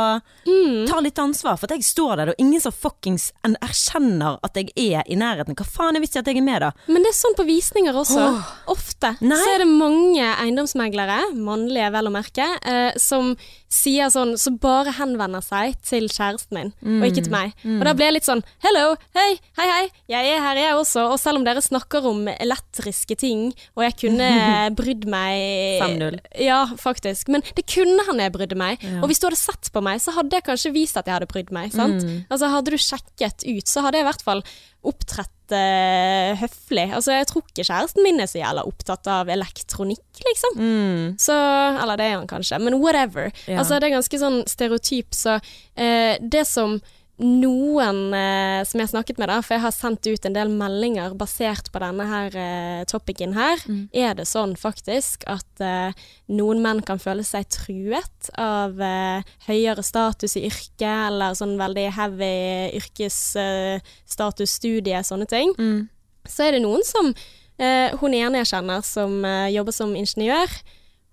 [0.47, 0.87] Mm.
[0.87, 4.71] Ta litt ansvar, for at jeg står der, og ingen som fuckings erkjenner at jeg
[4.79, 5.57] er i nærheten.
[5.59, 6.71] Hva faen er vitsen i at jeg er med, da?
[6.87, 8.27] Men det er sånn på visninger også.
[8.31, 8.53] Oh.
[8.77, 9.13] Ofte.
[9.27, 9.39] Nei.
[9.41, 13.35] Så er det mange eiendomsmeglere, mannlige vel å merke, eh, som
[13.77, 17.55] sier sånn, som bare henvender seg til kjæresten min, og ikke til meg.
[17.77, 21.07] Og da blir jeg litt sånn hello, hei, hei, hei, jeg er her jeg også.
[21.13, 24.31] Og selv om dere snakker om elektriske ting, og jeg kunne
[24.79, 26.19] brydd meg 5-0.
[26.47, 27.31] Ja, faktisk.
[27.33, 28.81] Men det kunne han jeg brydde meg.
[28.85, 29.01] Ja.
[29.03, 31.31] Og hvis du hadde sett på meg, så hadde jeg kanskje vist at jeg hadde
[31.31, 31.75] brydd meg.
[31.77, 32.07] Sant?
[32.31, 34.43] Altså Hadde du sjekket ut, så hadde jeg i hvert fall
[34.89, 36.87] opptrådt eh, høflig.
[36.97, 40.59] Altså Jeg tror ikke kjæresten min er så jævla opptatt av elektronikk, liksom.
[40.61, 41.07] Mm.
[41.23, 41.37] Så,
[41.83, 43.33] eller det er han kanskje, men whatever.
[43.47, 43.61] Ja.
[43.63, 45.39] Altså Det er ganske sånn stereotyp, så
[45.75, 46.79] eh, det som
[47.19, 50.49] noen eh, som jeg har snakket med, da, for jeg har sendt ut en del
[50.53, 53.89] meldinger basert på denne her eh, topicen her, Mm.
[53.93, 55.93] er det sånn faktisk at eh,
[56.29, 61.87] noen menn kan føle seg truet av eh, høyere status i yrket, eller sånn veldig
[61.97, 62.35] heavy
[62.77, 65.53] yrkesstatusstudie, sånne ting.
[65.59, 65.89] Mm.
[66.29, 67.13] Så er det noen som
[67.59, 70.51] eh, Hun ene jeg kjenner som eh, jobber som ingeniør,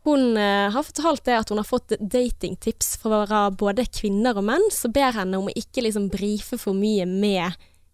[0.03, 4.65] hun eh, har fortalt det at hun har fått datingtips fra både kvinner og menn
[4.73, 7.45] som ber henne om å ikke liksom brife for mye med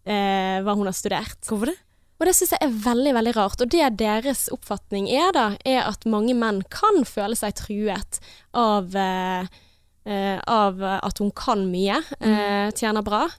[0.10, 1.38] eh, hva hun har studert.
[1.45, 1.78] Hvorfor det?
[2.19, 3.62] Og det syns jeg er veldig, veldig rart.
[3.63, 8.19] Og det deres oppfatning er da, er at mange menn kan føle seg truet
[8.52, 9.48] av, eh,
[10.04, 13.30] eh, av at hun kan mye, eh, tjener bra,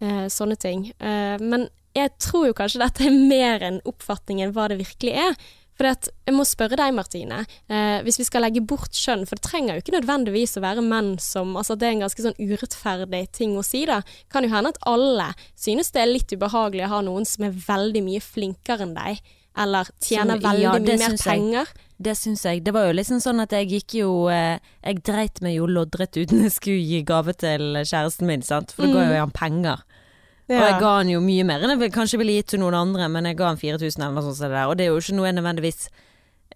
[0.00, 0.92] eh, sånne ting.
[1.00, 5.38] Men jeg tror jo kanskje dette er mer en oppfatning enn hva det virkelig er.
[5.76, 7.42] For at, jeg må spørre deg, Martine.
[7.68, 10.80] Eh, hvis vi skal legge bort kjønn, for det trenger jo ikke nødvendigvis å være
[10.82, 14.00] menn som altså Det er en ganske sånn urettferdig ting å si, da.
[14.32, 17.50] Kan jo hende at alle synes det er litt ubehagelig å ha noen som er
[17.66, 19.20] veldig mye flinkere enn deg,
[19.56, 21.52] eller tjener Som- veldig ja, mye mer penger.
[21.66, 21.82] jeg.
[21.98, 22.62] Det syns jeg.
[22.64, 26.12] Det var jo liksom sånn at jeg gikk jo eh, Jeg dreit meg jo loddrett
[26.16, 28.72] uten jeg skulle gi gave til kjæresten min, sant.
[28.72, 29.06] For det ga Mm.
[29.08, 29.82] jo igjen han penger.
[30.48, 33.08] Og jeg ga han jo mye mer enn jeg kanskje ville gitt til noen andre,
[33.10, 34.52] men jeg ga han 4000 eller noe sånt.
[34.70, 35.88] Og det er jo ikke noe jeg nødvendigvis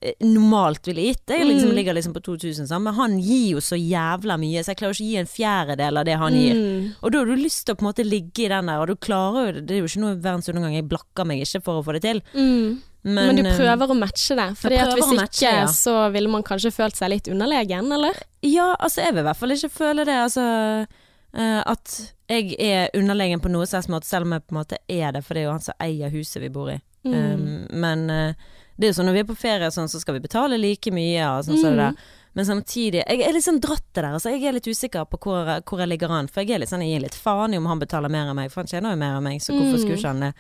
[0.01, 1.25] eh, normalt ville gitt.
[1.29, 1.75] Jeg liksom Mm.
[1.77, 4.95] ligger liksom på 2000, sammen men han gir jo så jævla mye, så jeg klarer
[4.95, 6.55] ikke å gi en fjerdedel av det han gir.
[6.55, 6.93] Mm.
[7.03, 8.87] Og da har du lyst til å på en måte ligge i den der, og
[8.87, 9.67] du klarer jo det.
[9.67, 12.03] Det er jo ikke noe verdens undergang, jeg blakker meg ikke for å få det
[12.07, 12.23] til.
[12.35, 12.79] Mm.
[13.03, 14.49] Men, Men, du eh, prøver å matche det.
[14.61, 15.67] for hvis å ikke, matche, ja.
[15.67, 18.15] så ville man kanskje følt seg litt underlegen, eller?
[18.45, 20.17] Ja, altså jeg vil i hvert fall ikke føle det.
[20.29, 20.87] Altså
[21.35, 21.97] eh, at
[22.31, 25.25] jeg er underlegen på noe slags måte, selv om jeg på en måte er det,
[25.27, 26.79] for det er jo han som eier huset vi bor i.
[27.05, 27.15] Mm.
[27.15, 30.01] Um, men uh, det er jo sånn når vi er på ferie og sånn, så
[30.03, 32.09] skal vi betale like mye og sånn som det der.
[32.33, 34.13] Men samtidig Jeg er litt sånn dratt det der.
[34.15, 36.29] Altså, jeg er litt usikker på hvor, hvor jeg ligger an.
[36.31, 38.39] For jeg er litt sånn, jeg gir litt faen i om han betaler mer enn
[38.39, 39.83] meg, for han tjener jo mer enn meg, så hvorfor Mm.
[39.83, 40.33] skulle ikke han det?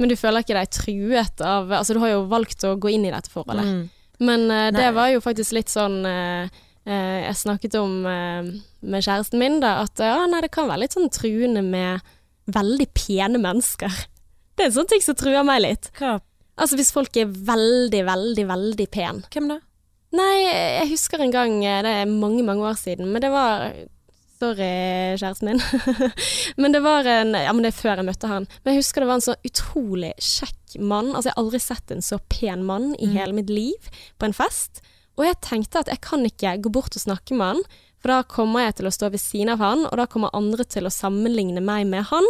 [0.00, 3.04] Men du føler ikke deg truet av Altså, du har jo valgt å gå inn
[3.04, 3.66] i dette forholdet.
[3.68, 3.84] Mm.
[4.24, 6.48] Men uh, det var jo faktisk litt sånn eh,
[6.86, 8.48] Jeg snakket om eh,
[8.84, 12.02] med kjæresten min da, at eh, ja, nei, det kan være litt sånn truende med
[12.52, 13.92] veldig pene mennesker.
[14.54, 15.88] Det er en sånn ting som truer meg litt.
[15.98, 16.18] Hva?
[16.60, 19.22] Altså hvis folk er veldig, veldig, veldig pen.
[19.32, 19.56] Hvem da?
[20.14, 23.70] Nei, jeg husker en gang, eh, det er mange, mange år siden, men det var
[24.34, 25.60] Sorry, kjæresten min.
[26.60, 28.48] men det var en Ja, men det er før jeg møtte han.
[28.64, 31.12] Men jeg husker det var en så utrolig kjekk mann.
[31.14, 33.14] Altså, jeg har aldri sett en så pen mann i Mm.
[33.14, 34.82] hele mitt liv på en fest.
[35.18, 37.64] Og jeg tenkte at jeg kan ikke gå bort og snakke med han,
[38.04, 40.66] for da kommer jeg til å stå ved siden av han, og da kommer andre
[40.68, 42.26] til å sammenligne meg med han.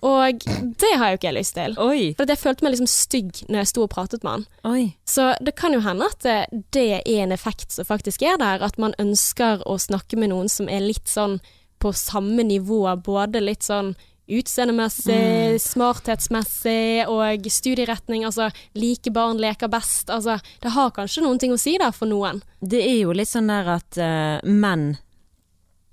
[0.00, 0.42] Og
[0.80, 1.76] det har jeg jo ikke lyst til.
[1.78, 2.10] Oi.
[2.18, 4.46] For jeg følte meg liksom stygg når jeg sto og pratet med han.
[4.66, 4.84] Oi.
[5.06, 6.38] Så det kan jo hende at det,
[6.74, 10.50] det er en effekt som faktisk er der, at man ønsker å snakke med noen
[10.50, 11.38] som er litt sånn
[11.82, 13.92] på samme nivå, både litt sånn
[14.38, 21.52] utseendemessig, smarthetsmessig og studieretning, altså like barn leker best, altså det har kanskje noen ting
[21.54, 22.42] å si da, for noen.
[22.60, 24.96] Det er jo litt sånn der at uh, menn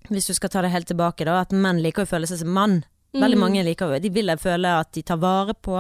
[0.10, 1.42] Hvis du skal ta det helt tilbake, da.
[1.44, 2.80] At menn liker å føle seg som mann.
[3.14, 3.42] Veldig Mm.
[3.44, 4.00] mange liker det.
[4.04, 5.76] De vil føle at de tar vare på.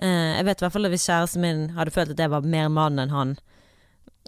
[0.00, 2.42] Uh, jeg vet i hvert fall at hvis kjæresten min hadde følt at jeg var
[2.48, 3.36] mer mann enn han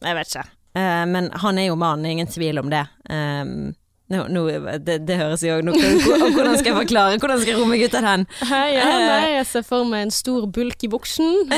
[0.02, 0.44] Jeg vet ikke.
[0.76, 2.84] Uh, men han er jo mann, ingen tvil om det.
[3.10, 3.44] Eh,
[4.10, 4.40] nå, nå,
[4.82, 7.18] det, det høres jo nå, og Hvordan skal jeg forklare?
[7.22, 8.24] Hvordan skal jeg romme meg ut av den?
[8.50, 9.04] Hei, ja, Eh.
[9.06, 11.28] nei, jeg ser for meg en stor bulk i buksen.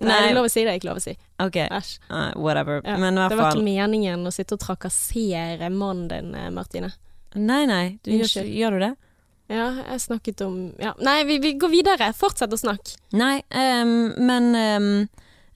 [0.00, 1.14] Nei, det er lov å si det, ikke lov å si.
[1.42, 1.92] Ok, Æsj.
[2.08, 2.80] Uh, whatever.
[2.86, 6.92] Ja, Men i Det var ikke meningen å sitte og trakassere mannen din, eh, Martine.
[7.34, 7.98] Nei, nei.
[8.04, 8.92] Du, gjør, gjør du det?
[9.50, 10.92] Ja, jeg snakket om ja.
[11.02, 12.12] Nei, vi, vi går videre.
[12.14, 12.94] Fortsett å snakke.
[13.18, 14.90] Nei, um, men ehm,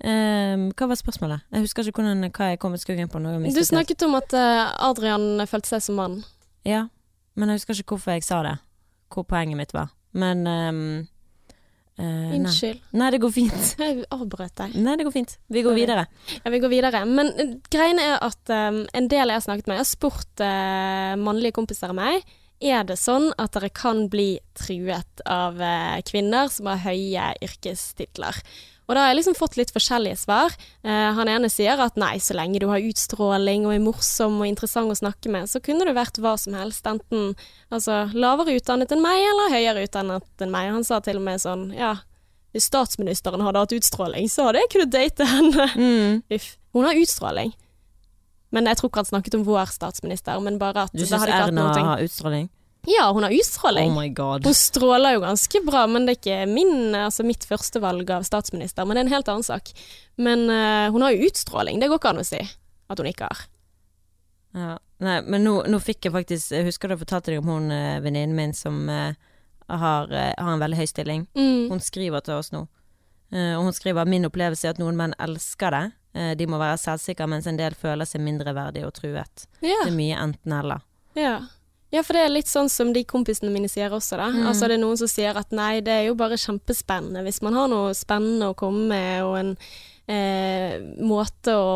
[0.00, 1.46] ehm, Hva var spørsmålet?
[1.52, 3.22] Jeg husker ikke hvordan, hva jeg kom i skuggen på.
[3.22, 6.20] Du snakket om at eh, Adrian følte seg som mann.
[6.66, 6.88] Ja,
[7.35, 8.59] men jeg husker ikke hvorfor jeg sa det.
[9.12, 9.92] Hvor poenget mitt var.
[10.14, 11.07] Men um,
[11.94, 12.40] Uh, nei.
[12.40, 12.80] Unnskyld.
[12.98, 13.66] nei, det går fint.
[13.78, 14.72] Jeg avbrøt deg.
[14.83, 15.37] Nei, det går fint.
[15.54, 16.09] Vi går videre.
[16.40, 17.04] Ja, vi går videre.
[17.07, 20.42] Men uh, greien er at um, en del jeg har snakket med, jeg har spurt
[20.42, 22.26] uh, mannlige kompiser av meg
[22.64, 25.59] er det sånn at dere kan bli truet av
[26.09, 28.38] kvinner som har høye yrkestitler.
[28.84, 30.52] Og da har jeg liksom fått litt forskjellige svar.
[30.84, 34.48] Eh, han ene sier at nei, så lenge du har utstråling og er morsom og
[34.48, 36.84] interessant å snakke med, så kunne du vært hva som helst.
[36.88, 37.32] Enten
[37.72, 40.72] altså, lavere utdannet enn meg, eller høyere utdannet enn meg.
[40.76, 41.96] Han sa til og med sånn, ja,
[42.54, 45.68] hvis statsministeren hadde hatt utstråling, så hadde jeg kunnet date henne.
[45.74, 46.40] Mm.
[46.76, 47.54] Hun har utstråling.
[48.54, 51.72] Men jeg tror ikke han snakket om vår statsminister, men bare at Du syns Erna
[51.74, 52.46] har utstråling?
[52.86, 53.94] Ja, hun har Oh utstråling.
[53.94, 54.44] my god.
[54.44, 58.84] Hun stråler jo ganske bra, men det er ikke min, altså mitt førstevalg av statsminister.
[58.84, 59.72] Men det er en helt annen sak.
[60.16, 63.30] Men uh, hun har jo utstråling, det går ikke an å si at hun ikke
[63.30, 63.46] har.
[64.54, 64.74] Ja.
[65.04, 67.72] Nei, men nå, nå fikk jeg faktisk Jeg husker du jeg fortalte deg om hun
[67.74, 69.10] eh, venninnen min som uh,
[69.66, 71.26] har, uh, har en veldig høy stilling.
[71.34, 71.72] Mm.
[71.72, 72.62] Hun skriver til oss nå.
[73.34, 75.84] Uh, og hun skriver min opplevelse er at noen menn elsker det.
[76.14, 79.46] Eh, de må være selvsikre, mens en del føler seg mindreverdige og truet.
[79.58, 79.82] Yeah.
[79.82, 80.84] Det er mye enten-eller.
[81.18, 81.36] Ja.
[81.94, 84.28] Ja, for det er litt sånn som de kompisene mine sier også, da.
[84.35, 84.48] Mm.
[84.50, 87.54] Altså det er noen som sier at nei, det er jo bare kjempespennende hvis man
[87.59, 89.52] har noe spennende å komme med, og en
[90.11, 91.74] eh, måte å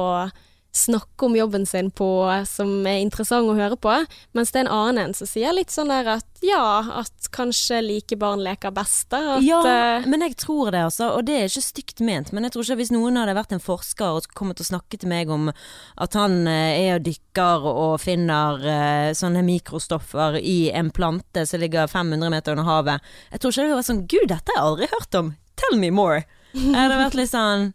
[0.78, 2.08] snakke om jobben sin på
[2.48, 3.94] som er interessant å høre på.
[4.36, 7.80] Mens det er en annen en som sier litt sånn der at ja, at kanskje
[7.82, 9.12] like barn leker best.
[9.12, 11.10] At, Ja, eh, men jeg tror det, altså.
[11.16, 12.30] Og det er ikke stygt ment.
[12.32, 15.10] Men jeg tror ikke hvis noen hadde vært en forsker og kommet og snakket til
[15.10, 20.92] meg om at han eh, er og dykker og finner eh, sånne mikrostoffer i en
[20.94, 24.28] plante som ligger 500 meter under havet Jeg tror ikke det hadde vært sånn Gud,
[24.30, 25.32] dette har jeg aldri hørt om.
[25.58, 26.22] Tell me more.
[26.54, 27.72] Jeg hadde vært litt sånn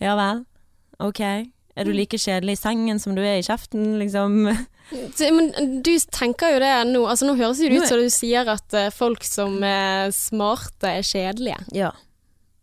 [0.00, 0.44] Ja vel.
[1.00, 1.22] Ok.
[1.80, 4.42] Er du like kjedelig i sengen som du er i kjeften, liksom?
[5.36, 8.74] Men du tenker jo det nå Altså Nå høres det ut som du sier at
[8.76, 11.62] eh, folk som er smarte, er kjedelige.
[11.76, 11.92] Ja.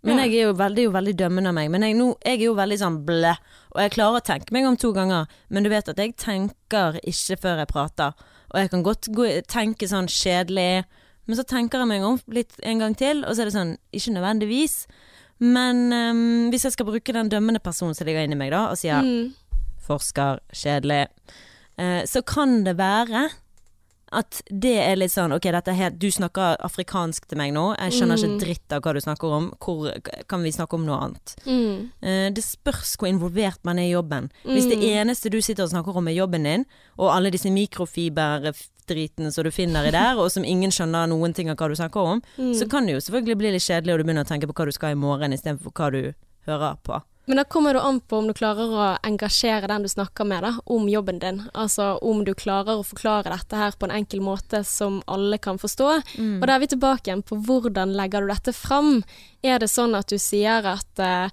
[0.08, 1.71] Men jeg er jo veldig, jo veldig dømmende av meg.
[1.73, 3.34] Men jeg, nå, jeg er jo veldig sånn blæ.
[3.73, 5.27] Og jeg klarer å tenke meg om to ganger.
[5.51, 8.30] Men du vet at jeg tenker ikke før jeg prater.
[8.53, 10.86] Og jeg kan godt gå, tenke sånn kjedelig.
[11.27, 13.75] Men så tenker jeg meg om litt en gang til, og så er det sånn
[13.95, 14.77] ikke nødvendigvis.
[15.39, 18.78] Men um, hvis jeg skal bruke den dømmende personen som ligger inni meg, da, og
[18.78, 19.34] sier Mm.
[19.88, 21.08] forsker, kjedelig,
[21.80, 23.30] uh, så kan det være
[24.10, 27.76] at det er litt sånn Ok, helt Du snakker afrikansk til meg nå.
[27.78, 28.23] Jeg skjønner Mm.
[28.23, 29.54] ikke dritt av hva du snakker om.
[29.60, 29.91] Hvor
[30.30, 31.36] kan vi snakke om noe annet?
[31.45, 31.91] Mm.
[32.02, 34.32] Uh, det spørs hvor involvert man er i jobben.
[34.45, 35.10] Hvis det Mm.
[35.10, 36.65] eneste du sitter og snakker om er jobben din,
[36.97, 37.50] og alle disse
[38.88, 41.76] mikrofiber-dritene som du finner i der, og som ingen skjønner noen ting av hva du
[41.76, 42.54] snakker om, Mm.
[42.56, 44.65] så kan det jo selvfølgelig bli litt kjedelig, og du begynner å tenke på hva
[44.65, 46.13] du skal i morgen istedenfor hva du
[46.47, 47.02] hører på.
[47.28, 50.43] Men da kommer det an på om du klarer å engasjere den du snakker med
[50.43, 51.50] da, om jobben din.
[51.54, 55.58] Altså om du klarer å forklare dette her på en enkel måte som alle kan
[55.58, 56.04] forstå.
[56.17, 56.41] Mm.
[56.41, 59.04] Og da er vi tilbake igjen på hvordan legger du dette fram.
[59.43, 61.28] Er det sånn at du sier at eh,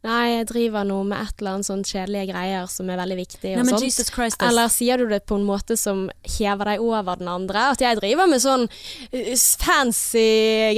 [0.00, 3.50] Nei, jeg driver nå med et eller annet sånn kjedelige greier som er veldig viktig
[3.50, 4.38] Nei, og men sånt.
[4.46, 7.66] Eller sier du det på en måte som hever deg over den andre?
[7.74, 10.24] At jeg driver med sånn uh, fancy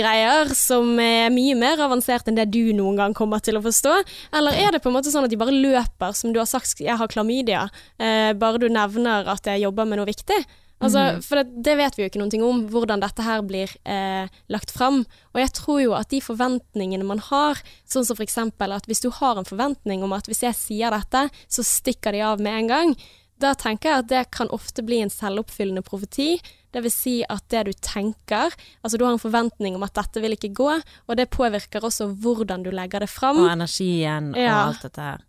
[0.00, 3.94] greier som er mye mer avansert enn det du noen gang kommer til å forstå?
[4.40, 6.82] Eller er det på en måte sånn at de bare løper, som du har sagt,
[6.82, 7.68] jeg har klamydia,
[8.02, 10.42] eh, bare du nevner at jeg jobber med noe viktig?
[10.82, 11.22] Altså, mm.
[11.22, 14.74] For det, det vet vi jo ikke noe om, hvordan dette her blir eh, lagt
[14.74, 15.04] fram.
[15.32, 19.10] Og jeg tror jo at de forventningene man har, sånn som eksempel at hvis du
[19.14, 22.72] har en forventning om at hvis jeg sier dette, så stikker de av med en
[22.72, 22.94] gang,
[23.42, 26.36] da tenker jeg at det kan ofte bli en selvoppfyllende profeti.
[26.72, 30.22] Det vil si at det du tenker, altså du har en forventning om at dette
[30.22, 33.42] vil ikke gå, og det påvirker også hvordan du legger det fram.
[33.42, 34.68] Og energien og Ja.
[34.68, 35.20] alt dette her.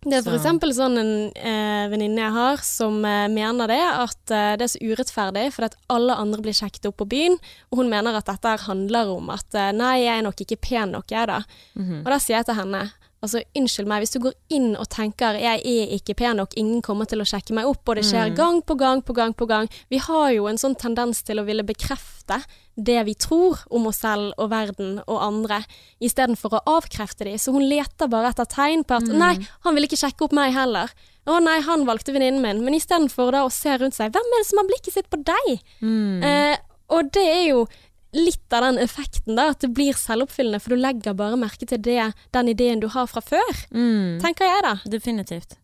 [0.00, 4.32] Det er for eksempel sånn en eh, venninne jeg har som eh, mener det, at
[4.32, 7.36] eh, det er så urettferdig fordi at alle andre blir sjekket opp på byen,
[7.68, 10.96] og hun mener at dette handler om at eh, nei, jeg er nok ikke pen
[10.96, 11.42] nok, jeg da.
[11.76, 12.00] Mhm.
[12.00, 12.86] Og da sier jeg til henne,
[13.22, 16.80] altså unnskyld meg, hvis du går inn og tenker jeg er ikke pen nok, ingen
[16.82, 18.36] kommer til å sjekke meg opp, og det skjer Mm.
[18.36, 19.68] gang på gang på gang på gang.
[19.90, 22.40] Vi har jo en sånn tendens til å ville bekrefte
[22.80, 25.64] det vi tror om oss selv og verden og andre,
[26.00, 27.34] istedenfor å avkrefte de.
[27.36, 29.18] Så hun leter bare etter tegn på at Mm.
[29.18, 30.88] nei, han vil ikke sjekke opp meg heller.
[31.26, 32.64] Å nei, han valgte venninnen min.
[32.64, 35.22] Men istedenfor da å se rundt seg, hvem er det som har blikket sitt på
[35.22, 35.60] deg?
[35.82, 36.22] Mm.
[36.24, 36.56] Eh,
[36.88, 37.66] og det er jo
[38.12, 41.78] litt av den effekten, da, at det blir selvoppfyllende, for du legger bare merke til
[41.78, 44.20] det, den ideen du har fra før, Mm.
[44.20, 44.74] tenker jeg da.
[44.90, 45.56] Definitivt.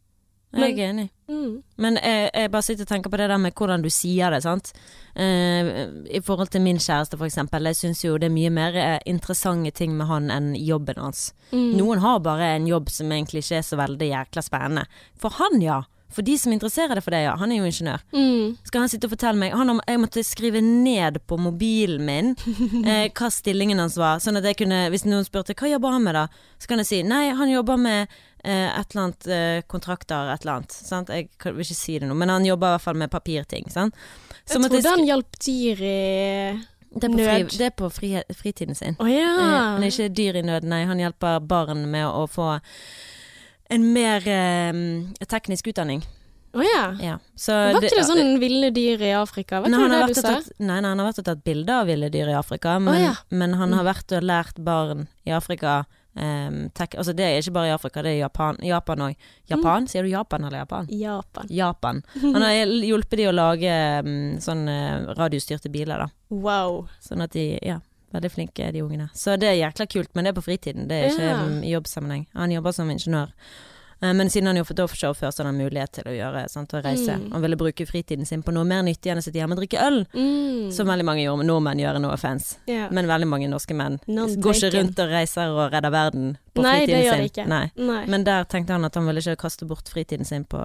[0.52, 1.10] Men- Jeg er enig.
[1.28, 1.62] Mm.
[1.76, 4.42] Men jeg, jeg bare sitter og tenker på det der med hvordan du sier det,
[4.42, 4.72] sant.
[5.14, 7.64] Eh, I forhold til min kjæreste, for eksempel.
[7.64, 11.32] Jeg syns jo det er mye mer eh, interessante ting med han enn jobben hans.
[11.52, 11.74] Mm.
[11.76, 14.86] Noen har bare en jobb som egentlig ikke er så veldig jækla spennende.
[15.18, 15.82] For han, ja.
[16.12, 17.34] For de som interesserer det for det, ja.
[17.40, 18.02] Han er jo ingeniør.
[18.14, 18.54] Mm.
[18.68, 22.30] Skal han sitte og fortelle meg han, Jeg måtte skrive ned på mobilen min
[22.86, 24.22] eh, hva stillingen hans var.
[24.22, 26.28] Sånn at jeg kunne Hvis noen spurte hva jobber han med, da?
[26.62, 28.06] Så kan jeg si nei, han jobber med
[28.44, 30.78] eh, et eller annet eh, kontrakter, et eller annet.
[30.78, 31.10] Sant?
[31.12, 33.68] Jeg kan, vil ikke si det nå, men han jobber i hvert fall med papirting.
[33.74, 33.98] Sant?
[34.46, 35.98] Så Jeg trodde han hjalp dyr i
[36.96, 38.94] det er på, fri, det er på fri, fritiden sin.
[39.02, 39.26] Oh, ja.
[39.26, 40.84] Eh, Han er ikke dyr i nød, nei.
[40.88, 42.54] Han hjelper barn med å få
[43.70, 44.72] en mer eh,
[45.26, 46.02] teknisk utdanning.
[46.56, 46.84] Å ja.
[47.02, 47.14] Ja.
[47.36, 49.58] Så Var ikke det sånn ville dyr i Afrika?
[49.60, 50.30] Var Nei, ikke det det du sa?
[50.38, 52.96] tatt, nei, nei, han har vært og tatt bilder av ville dyr i Afrika, men,
[53.02, 53.12] ja.
[53.28, 53.90] men han har Mm.
[53.92, 55.84] vært og lært barn i Afrika
[56.16, 59.16] em, tek, Altså det er ikke bare i Afrika, det er i Japan Japan òg.
[59.50, 59.82] Japan?
[59.84, 59.88] Mm.
[59.92, 60.86] Sier du Japan eller Japan?
[60.88, 61.46] Japan.
[61.50, 62.02] Japan.
[62.22, 62.54] Han har
[62.88, 63.74] hjulpet de å lage
[64.06, 66.08] um, sånne radiostyrte biler, da.
[66.30, 66.86] Wow.
[67.04, 67.80] Sånn at de Ja,
[68.16, 69.08] veldig flinke de ungene.
[69.14, 70.88] Så det er jækla kult, men det er på fritiden.
[70.88, 71.46] Det er ikke Ja.
[71.62, 72.26] i jobbsammenheng.
[72.34, 73.30] Han jobber som ingeniør.
[74.02, 76.50] Eh, Men siden han jo fått offshore før, så hadde han mulighet til å gjøre
[76.50, 77.14] sant, å reise.
[77.16, 77.30] Mm.
[77.32, 79.80] Han ville bruke fritiden sin på noe mer nyttig enn å sitte hjemme og drikke
[79.86, 80.02] øl.
[80.12, 80.70] Mm.
[80.70, 82.58] Som veldig mange nordmenn gjør, no offense.
[82.68, 82.90] Yeah.
[82.92, 86.84] Men veldig mange norske menn går ikke rundt og reiser og redder verden på Nei,
[86.84, 87.22] det gjør sin.
[87.22, 87.46] de ikke.
[87.48, 87.70] Nei.
[87.76, 88.04] Nei.
[88.06, 90.60] Men der tenkte han at han ville ikke kaste bort fritiden sin på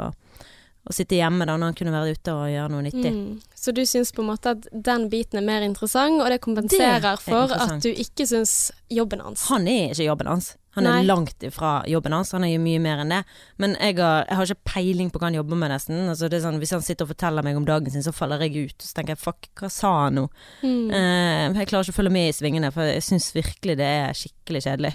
[0.82, 3.12] å sitte hjemme da, når han kunne være ute og gjøre noe nyttig.
[3.14, 3.58] Mm.
[3.62, 7.04] Så du syns på en måte at den biten er mer interessant, og det kompenserer
[7.04, 8.56] Det er for at du ikke syns
[8.90, 9.46] jobben hans.
[9.52, 10.56] Han er ikke jobben hans.
[10.74, 11.08] Han er Nei.
[11.08, 12.32] langt ifra jobben hans.
[12.32, 13.20] Han er jo mye mer enn det.
[13.60, 16.06] Men jeg har, jeg har ikke peiling på hva han jobber med, nesten.
[16.08, 18.40] Altså, det er sånn, hvis han sitter og forteller meg om dagen sin, så faller
[18.46, 18.78] jeg ut.
[18.80, 20.26] Så tenker jeg fuck, hva sa han nå?
[20.64, 20.86] Mm.
[20.96, 24.16] Eh, jeg klarer ikke å følge med i svingene, for jeg syns virkelig det er
[24.16, 24.94] skikkelig kjedelig.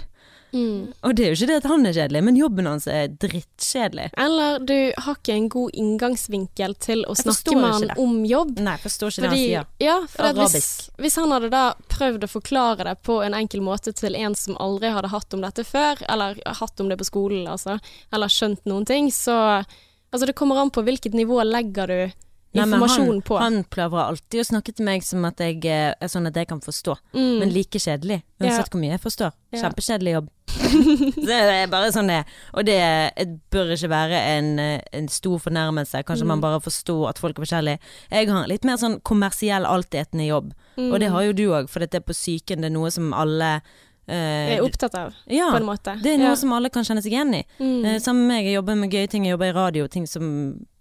[0.57, 0.91] Mm.
[1.05, 4.09] Og det er jo ikke det at han er kjedelig, men jobben hans er drittkjedelig.
[4.17, 7.97] Eller du har ikke en god inngangsvinkel til å snakke med han det.
[8.01, 8.53] om jobb.
[8.65, 9.87] Nei, jeg forstår ikke det Fordi, han sier.
[9.87, 13.93] ja, for hvis, hvis han hadde da prøvd å forklare det på en enkel måte
[13.97, 17.45] til en som aldri hadde hatt om dette før, eller hatt om det på skolen,
[17.51, 17.77] altså,
[18.13, 19.37] eller skjønt noen ting, så
[20.07, 22.13] Altså, det kommer an på hvilket nivå legger du
[22.53, 23.37] Nei, han, på.
[23.37, 26.47] Han prøver alltid å snakke til meg som at jeg eh, er sånn at jeg
[26.47, 27.39] kan forstå, Mm.
[27.39, 28.23] men like kjedelig.
[28.41, 29.31] Uansett hvor mye jeg forstår.
[29.51, 29.61] Ja.
[29.61, 30.29] Kjempekjedelig jobb.
[31.27, 32.21] det er bare sånn det.
[32.53, 32.77] Og det
[33.17, 36.03] det bør ikke være en, eh, en stor fornærmelse.
[36.07, 36.27] Kanskje Mm.
[36.27, 37.79] man bare forstår at folk er forskjellige.
[38.11, 40.93] Jeg har en litt mer sånn kommersiell altetende jobb, Mm.
[40.93, 43.13] og det har jo du òg, for dette er på psyken det er noe som
[43.13, 43.61] alle
[44.07, 45.93] eh, er opptatt av, ja, på en måte.
[46.03, 46.39] det er noe ja.
[46.39, 47.43] som alle kan kjenne seg igjen i.
[47.59, 47.85] mm.
[47.85, 50.27] Eh, Sammen med meg, jeg jobber med gøye ting, jeg jobber i radio, ting som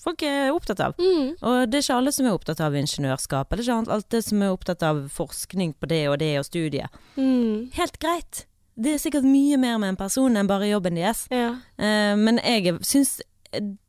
[0.02, 0.98] folk er opptatt av.
[0.98, 1.32] Mm.
[1.42, 4.52] Og det er ikke alle som er opptatt av ingeniørskap, eller ikke alle som er
[4.54, 7.00] opptatt av forskning på det og det og studiet.
[7.16, 7.72] Mm.
[7.74, 8.44] Helt greit.
[8.76, 11.24] Det er sikkert mye mer med en person enn bare jobben deres.
[11.32, 11.54] Ja.
[11.80, 13.18] Eh, men jeg syns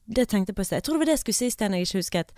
[0.08, 0.78] Det tenkte jeg på i sted.
[0.78, 2.30] Jeg tror det var det jeg skulle si i sted jeg ikke husket.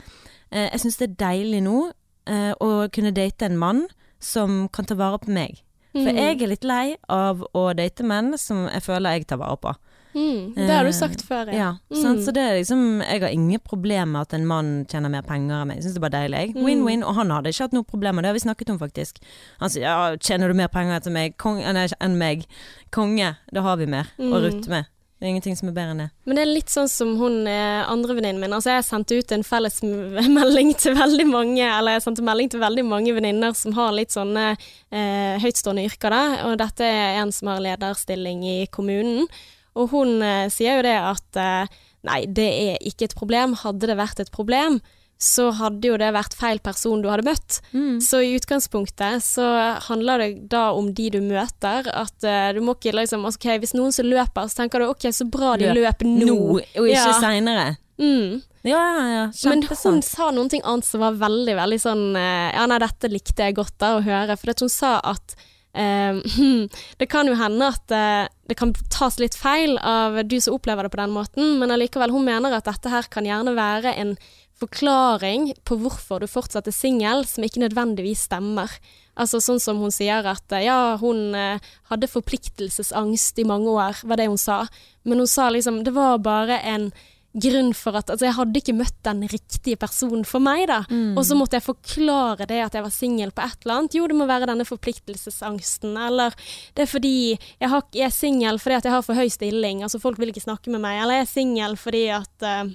[0.51, 1.91] Eh, jeg syns det er deilig nå
[2.25, 3.83] eh, å kunne date en mann
[4.19, 5.61] som kan ta vare på meg.
[5.91, 6.15] For Mm.
[6.15, 9.75] jeg er litt lei av å date menn som jeg føler jeg tar vare på.
[10.15, 10.55] Mm.
[10.55, 12.17] Det har Eh, du sagt før, Ja, Mm.
[12.17, 15.61] Så det er liksom Jeg har ingen problemer med at en mann tjener mer penger
[15.61, 15.77] enn meg.
[15.77, 16.55] Jeg syns det er bare deilig.
[16.55, 16.63] Mm.
[16.65, 17.03] Win-win.
[17.03, 19.17] Og han hadde ikke hatt noe problem med det, det har vi snakket om faktisk.
[19.59, 22.45] Han sier ja, tjener du mer penger enn meg Kong, nei, enn meg?
[22.91, 24.41] Konge, da har vi mer å Mm.
[24.41, 24.85] rutte med.
[25.19, 26.07] Det er ingenting som er bedre enn det.
[26.23, 28.53] Men det er litt sånn som hun eh, andre venninnen min.
[28.55, 29.81] Altså jeg sendte ut en felles
[30.39, 34.15] melding til veldig mange, eller jeg sendte melding til veldig mange venninner som har litt
[34.15, 36.23] sånne eh, høytstående yrker, da.
[36.47, 39.27] Og dette er en som har lederstilling i kommunen.
[39.75, 43.59] Og hun eh, sier jo det at eh, nei, det er ikke et problem.
[43.59, 44.79] Hadde det vært et problem,
[45.19, 47.57] så hadde jo det vært feil person du hadde møtt.
[48.03, 49.45] Så i utgangspunktet så
[49.89, 51.89] handler det da om de du møter.
[51.91, 54.87] At uh, du må ikke liksom altså, OK, hvis noen som løper, så tenker du
[54.87, 56.23] OK, så bra de Løp løp nå.
[56.23, 57.19] Nå, og ikke Ja.
[57.19, 57.67] seinere.
[57.99, 58.39] Mm.
[58.63, 59.27] Ja, ja, ja.
[59.51, 63.11] Men hun sa noen ting annet som var veldig, veldig sånn uh, Ja, nei, dette
[63.11, 64.39] likte jeg godt da å høre.
[64.39, 65.35] For hun sa at
[65.69, 66.17] Uh,
[66.99, 70.87] det kan jo hende at uh, det kan tas litt feil av du som opplever
[70.87, 74.15] det på den måten, men allikevel, hun mener at dette her kan gjerne være en
[74.59, 78.73] forklaring på hvorfor du fortsatt er singel, som ikke nødvendigvis stemmer.
[79.19, 84.03] Altså sånn som hun sier at eh, ja, hun eh, hadde forpliktelsesangst i mange år,
[84.07, 84.65] var det hun sa.
[85.03, 86.91] Men hun sa liksom det var bare en
[87.37, 90.79] grunn for at Altså, jeg hadde ikke møtt den riktige personen for meg, da.
[91.13, 93.97] Og så måtte jeg forklare det at jeg var singel på et eller annet.
[93.99, 96.33] Jo, det må være denne forpliktelsesangsten, eller
[96.73, 99.83] det er fordi jeg, har, jeg er singel fordi at jeg har for høy stilling,
[99.85, 102.71] altså folk vil ikke snakke med meg, eller jeg er singel fordi at eh,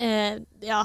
[0.00, 0.82] eh, ja,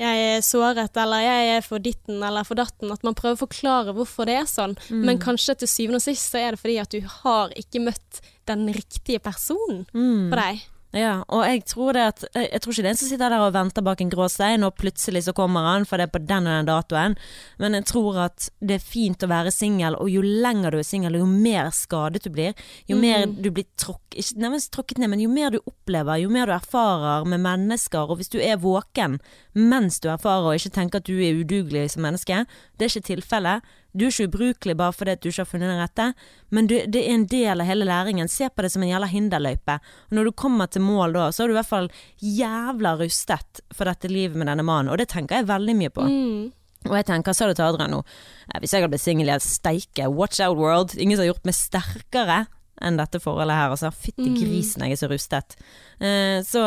[0.00, 2.90] jeg er såret, eller jeg er for ditten eller for datten.
[2.92, 4.76] At man prøver å forklare hvorfor det er sånn.
[4.90, 8.20] Men kanskje til syvende og sist så er det fordi at du har ikke møtt
[8.48, 10.30] den riktige personen Mm.
[10.30, 10.62] for deg.
[10.90, 13.30] Ja, og jeg tror det at Jeg jeg tror ikke det er en som sitter
[13.30, 16.12] der og venter bak en grå stein, og plutselig så kommer han, for det er
[16.18, 17.16] på den og den datoen.
[17.58, 20.86] Men jeg tror at det er fint å være singel, og jo lenger du er
[20.86, 22.58] singel, jo mer skadet du blir,
[22.90, 26.28] jo mer du blir tråkk, ikke nærmest tråkket ned, men jo mer du opplever, jo
[26.28, 29.20] mer du erfarer med mennesker, og hvis du er våken
[29.54, 32.44] mens du erfarer og ikke tenker at du er udugelig som menneske,
[32.78, 33.62] det er ikke tilfellet.
[33.92, 36.06] Du er ikke ubrukelig bare fordi at du ikke har funnet den rette,
[36.54, 38.30] men du, det er en del av hele læringen.
[38.30, 39.76] Se på det som en jævla hinderløype.
[40.10, 41.90] Og når du kommer til mål da, så er du i hvert fall
[42.22, 46.06] jævla rustet for dette livet med denne mannen, og det tenker jeg veldig mye på.
[46.06, 46.48] Mm.
[46.88, 48.00] Og jeg tenker, sa du til Adrian nå,
[48.48, 50.96] eh, hvis jeg hadde blitt singel, jeg steike, watch out world.
[50.96, 52.38] Ingen som har gjort meg sterkere
[52.80, 53.70] enn dette forholdet her.
[53.70, 54.36] Altså, fytti Mm.
[54.40, 55.56] grisen, jeg er så rustet.
[56.00, 56.62] Uh, så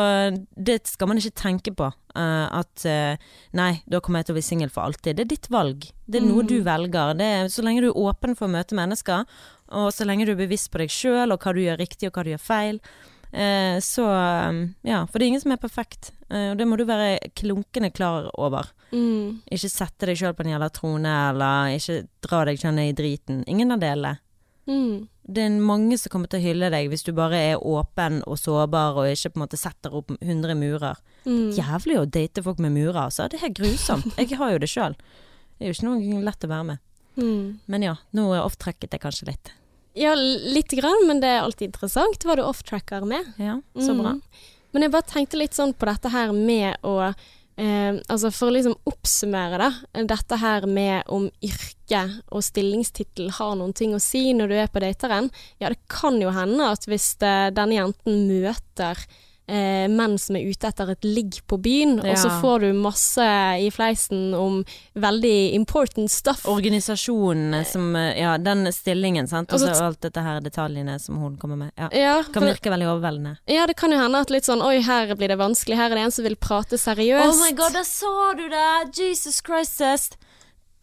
[0.56, 1.90] det skal man ikke tenke på.
[2.14, 3.16] Uh, at eh,
[3.52, 5.16] nei, da kommer jeg til å bli singel for alltid.
[5.16, 5.88] Det er ditt valg.
[6.06, 6.46] Det er noe Mm.
[6.48, 7.16] du velger.
[7.18, 9.24] Det er, så lenge du er åpen for å møte mennesker,
[9.74, 12.12] og så lenge du er bevisst på deg sjøl og hva du gjør riktig og
[12.14, 12.80] hva du gjør feil,
[13.82, 14.04] så
[14.84, 16.12] Ja, for det er ingen som er perfekt.
[16.30, 18.68] og det må du være klunkende klar over.
[18.92, 19.40] Mm.
[19.50, 23.02] Ikke sette deg sjøl på en jævla trone, eller ikke dra deg sjøl ned i
[23.02, 23.44] driten.
[23.48, 24.18] Ingen av delene.
[24.68, 25.08] Mm.
[25.24, 28.38] Det er mange som kommer til å hylle deg hvis du bare er åpen og
[28.40, 31.00] sårbar og ikke på en måte setter opp 100 murer.
[31.24, 31.50] Mm.
[31.56, 33.28] Jævlig å date folk med murer, altså.
[33.28, 34.08] Det er helt grusomt.
[34.20, 34.96] Jeg har jo det sjøl.
[35.56, 36.82] Det er jo ikke noe lett å være med.
[37.16, 37.60] Mm.
[37.70, 39.52] Men ja, nå off-tracket jeg kanskje litt.
[39.94, 43.30] Ja, lite grann, men det er alltid interessant hva du off-tracker med.
[43.38, 44.16] Ja, så bra.
[44.16, 44.50] Mm.
[44.74, 47.12] Men jeg bare tenkte litt sånn på dette her med å
[47.56, 50.04] eh, Altså for å liksom oppsummere, da.
[50.14, 54.72] Dette her med om yrke og stillingstittel har noen ting å si når du er
[54.72, 55.30] på dateren.
[55.62, 59.06] Ja, det kan jo hende at hvis det, denne jenten møter
[59.48, 63.26] eh, menn som er ute etter et ligg på byen, og så får du masse
[63.60, 64.62] i fleisen om
[64.94, 66.46] veldig important stuff.
[66.48, 69.52] Organisasjonen som eh, Ja, den stillingen, sant.
[69.52, 71.72] Og så så alt dette her detaljene som hun kommer med.
[71.76, 71.88] Ja.
[71.92, 73.36] ja, Kan for, virke veldig overveldende.
[73.46, 75.76] ja, det kan jo hende at litt sånn Oi, her blir det vanskelig.
[75.76, 77.28] Her er det en som vil prate seriøst.
[77.34, 78.70] Oh my god, der sa du det!
[78.98, 80.16] Jesus Christ.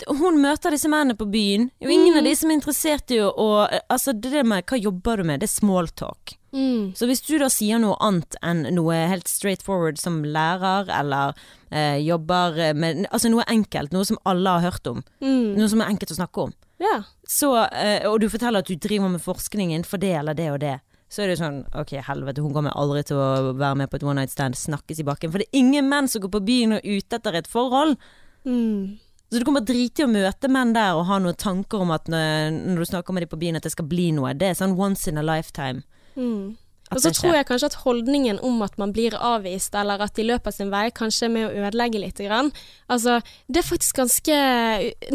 [0.08, 1.70] Hun møter disse mennene på byen.
[1.82, 5.18] Jo, ingen av de som er interessert i å å- Altså, det med hva jobber
[5.18, 6.36] du med, det er small talk.
[6.54, 6.92] Mm.
[7.00, 11.34] Så hvis du da sier noe annet enn noe helt straight forward som lærer, eller
[11.72, 15.56] eh, jobber med Altså noe enkelt, noe som alle har hørt om, Mm.
[15.58, 17.04] noe som er enkelt å snakke om, Ja.
[17.26, 20.60] så, eh, og du forteller at du driver med forskning innenfor det eller det og
[20.60, 23.90] det, så er det jo sånn Ok, helvete, hun kommer aldri til å være med
[23.90, 25.32] på et one night stand, snakkes i bakken.
[25.32, 27.98] For det er ingen menn som går på byen og er ute etter et forhold.
[28.46, 28.98] Mm.
[29.32, 32.08] Så du kommer drite i å møte menn der og ha noen tanker om at
[32.12, 34.34] når, når du snakker med dem på byen at det skal bli noe.
[34.34, 35.84] Det er sånn once in a lifetime.
[36.16, 36.58] Mm.
[36.92, 40.26] Og så tror jeg kanskje at holdningen om at man blir avvist, eller at de
[40.28, 42.18] løper sin vei, kanskje er med å ødelegge litt.
[42.20, 42.50] Grann.
[42.92, 44.40] Altså, det er faktisk ganske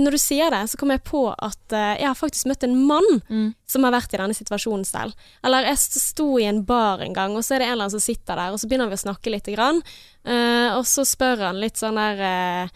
[0.01, 2.79] Når du sier det, så kommer jeg på at eh, jeg har faktisk møtt en
[2.89, 3.55] mann Mm.
[3.69, 5.13] som har vært i denne situasjonen selv.
[5.45, 7.99] Eller jeg sto i en bar en gang, og så er det en eller annen
[8.01, 9.83] som sitter der, og så begynner vi å snakke litt, grann,
[10.25, 12.69] eh, og så spør han litt sånn der eh,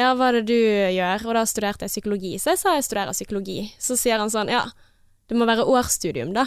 [0.00, 1.26] Ja, hva er det du gjør?
[1.26, 3.72] Og da studerte jeg psykologi, så jeg sa jeg studerer psykologi.
[3.78, 4.64] Så sier han sånn, ja,
[5.28, 6.46] det må være årsstudium, da.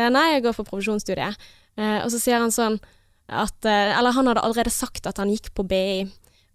[0.00, 1.50] Jeg, nei, jeg går for profesjonsstudiet.
[1.78, 2.80] Eh, og så sier han sånn
[3.30, 6.08] at eh, Eller han hadde allerede sagt at han gikk på BI.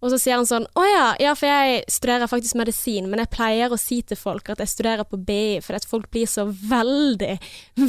[0.04, 3.32] Og så sier han sånn Å ja, ja, for jeg studerer faktisk medisin, men jeg
[3.32, 6.44] pleier å si til folk at jeg studerer på BI, fordi at folk blir så
[6.46, 7.36] veldig,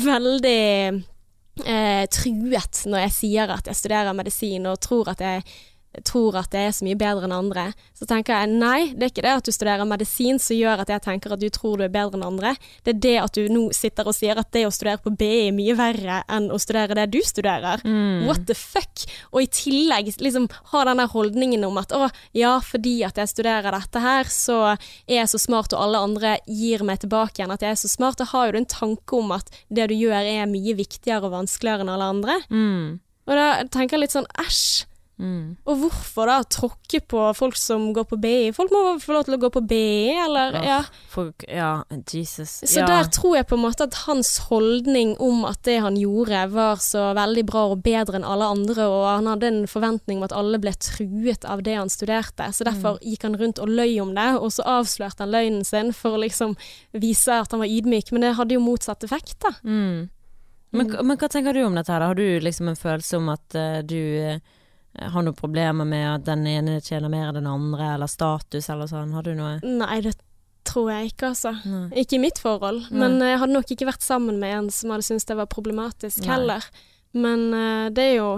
[0.08, 0.62] veldig
[1.66, 5.44] eh, truet når jeg sier at jeg studerer medisin og tror at jeg
[6.06, 7.66] tror at det er så mye bedre enn andre.
[7.98, 10.92] Så tenker jeg nei, det er ikke det at du studerer medisin som gjør at
[10.94, 12.54] jeg tenker at du tror du er bedre enn andre.
[12.86, 15.48] Det er det at du nå sitter og sier at det å studere på BI
[15.48, 17.84] er mye verre enn å studere det du studerer.
[18.28, 19.06] What the fuck?
[19.32, 23.32] Og i tillegg liksom ha den der holdningen om at å ja, fordi at jeg
[23.32, 27.54] studerer dette her, så er jeg så smart og alle andre gir meg tilbake igjen
[27.54, 28.20] at jeg er så smart.
[28.20, 31.36] Da har jo du en tanke om at det du gjør er mye viktigere og
[31.36, 32.38] vanskeligere enn alle andre.
[32.52, 33.00] Mm.
[33.28, 34.86] Og da tenker jeg litt sånn æsj.
[35.18, 35.56] Mm.
[35.66, 38.52] Og hvorfor da tråkke på folk som går på BI?
[38.54, 40.78] Folk må få lov til å gå på BI, eller ja.
[41.10, 41.72] Folk, ja,
[42.06, 42.60] Jesus.
[42.62, 42.88] Så ja.
[42.90, 46.84] der tror jeg på en måte at hans holdning om at det han gjorde var
[46.84, 50.36] så veldig bra og bedre enn alle andre, og han hadde en forventning om at
[50.38, 54.14] alle ble truet av det han studerte, så derfor gikk han rundt og løy om
[54.18, 56.54] det, og så avslørte han løgnen sin for å liksom
[56.94, 59.56] vise at han var ydmyk, men det hadde jo motsatt effekt, da.
[59.66, 60.14] Mm.
[60.76, 62.04] Men, men hva tenker du om dette her?
[62.04, 64.42] Har du liksom en følelse om at uh, du eh,
[64.98, 68.88] har noen problemer med at den ene tjener mer enn den andre, eller status eller
[68.90, 69.14] sånn?
[69.14, 70.16] Har du noe Nei, det
[70.68, 71.54] tror jeg ikke, altså.
[71.66, 71.86] Nei.
[72.02, 73.00] Ikke i mitt forhold, Nei.
[73.00, 76.26] men jeg hadde nok ikke vært sammen med en som hadde syntes det var problematisk
[76.26, 76.32] Nei.
[76.34, 76.66] heller.
[77.16, 78.32] Men uh, det er jo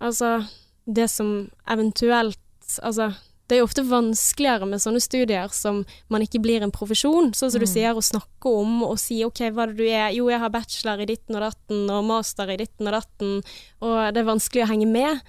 [0.00, 0.38] altså
[0.86, 2.38] det som eventuelt
[2.82, 3.12] Altså
[3.46, 7.52] det er jo ofte vanskeligere med sånne studier som man ikke blir en profesjon, sånn
[7.52, 7.70] som du Mm.
[7.70, 10.08] sier, å snakke om og si OK, hva er det du er?
[10.16, 13.36] Jo, jeg har bachelor i ditten og datten og master i ditten og datten,
[13.86, 15.20] og det er vanskelig å henge med.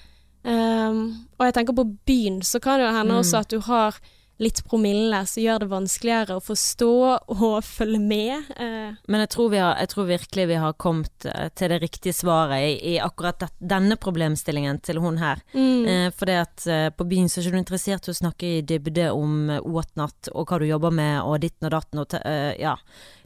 [0.48, 3.18] Um, og jeg tenker på byen, så kan det jo hende Mm.
[3.18, 4.00] også at du har
[4.40, 6.90] litt promille så gjør det vanskeligere å forstå
[7.34, 8.52] og følge med.
[8.58, 11.80] Eh, Men jeg tror, vi har, jeg tror virkelig vi har kommet eh, til det
[11.82, 15.42] riktige svaret i, i akkurat det, denne problemstillingen til hun her.
[15.54, 18.48] mm, Eh, fordi at eh, på byen så er ikke du interessert i å snakke
[18.58, 22.16] i dybde om åtnatt og hva du jobber med og ditten og datten og
[22.60, 22.74] ja.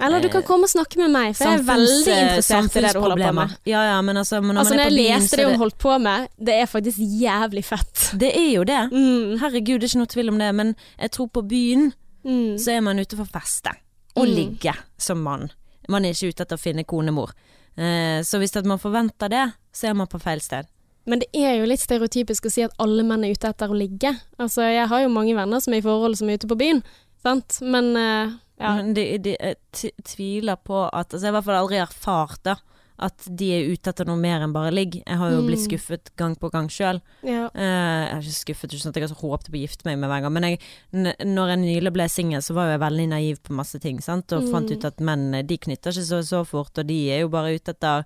[0.01, 2.93] Eller du kan komme og snakke med meg, for jeg er veldig interessert i det
[2.95, 3.55] du holder på med.
[3.69, 6.27] Ja ja, men altså når Altså Når jeg byen, leste det hun holdt på med,
[6.37, 8.03] det er faktisk jævlig fett.
[8.21, 8.79] Det er jo det.
[8.91, 11.89] Mm, Herregud, det er ikke noe tvil om det, men jeg tror på byen
[12.23, 13.73] mm, så er man ute for feste.
[14.15, 14.33] Og Mm.
[14.35, 15.49] ligge som mann.
[15.89, 17.31] Man er ikke ute etter å finne konemor.
[17.77, 20.67] Eh, så hvis man forventer det, så er man på feil sted.
[21.07, 23.77] Men det er jo litt stereotypisk å si at alle menn er ute etter å
[23.77, 24.11] ligge.
[24.37, 26.83] Altså, jeg har jo mange venner som er i forhold som er ute på byen,
[27.23, 27.57] sant.
[27.61, 28.75] Men eh, ja.
[28.75, 32.43] Men de, de, jeg tviler på at Altså, jeg har i hvert fall aldri erfart
[32.45, 32.55] da
[32.99, 35.01] at de er ute etter noe mer enn bare ligg.
[35.07, 35.47] Jeg har jo Mm.
[35.47, 37.01] blitt skuffet gang på gang sjøl.
[37.23, 37.47] ja.
[37.55, 39.85] Uh, jeg er ikke skuffet, ikke sånn at jeg har så håpet på å gifte
[39.85, 40.59] meg med hver gang, men jeg,
[40.93, 44.43] når jeg nylig ble singel, så var jeg veldig naiv på masse ting, sant, og
[44.51, 44.77] fant Mm.
[44.77, 47.73] ut at menn de knytter ikke så, så fort, og de er jo bare ute
[47.73, 48.05] etter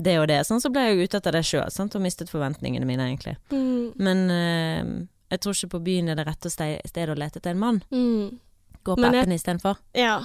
[0.00, 0.46] det og det.
[0.46, 3.36] Sånn så ble jeg jo ute etter det sjøl, og mistet forventningene mine, egentlig.
[3.50, 7.38] Mm, Men uh, jeg tror ikke på byen er det rette ste- stedet å lete
[7.40, 7.82] etter en mann.
[7.90, 8.38] mm,
[8.84, 9.76] Gå på Men appen istedenfor.
[9.94, 10.22] ja.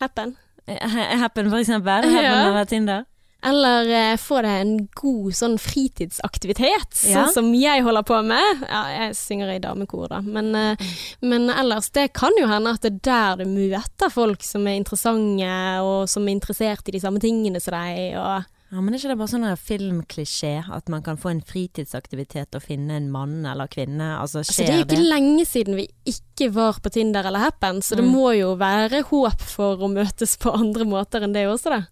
[0.00, 0.36] Happen.
[0.66, 2.04] Happen, for eksempel.
[2.04, 2.64] Happen Ja.
[2.64, 3.04] Tinder.
[3.42, 8.66] Eller eh, få deg en god sånn fritidsaktivitet, sånn som jeg holder på med.
[8.68, 10.20] Ja, jeg synger i damekor, da.
[10.20, 10.76] Men, eh,
[11.24, 13.00] men ellers, det kan jo hende at det er
[13.38, 15.48] der du møter folk som er interessante,
[15.80, 18.18] og som er interessert i de samme tingene som deg.
[18.20, 22.54] Og Ja, men er ikke det bare sånn filmklisjé at man kan få en fritidsaktivitet
[22.54, 24.12] og finne en mann eller kvinne?
[24.20, 24.98] Altså, altså, det er jo det?
[24.98, 28.12] ikke lenge siden vi ikke var på Tinder eller Happen, så det Mm.
[28.14, 31.82] må jo være håp for å møtes på andre måter enn det også, da.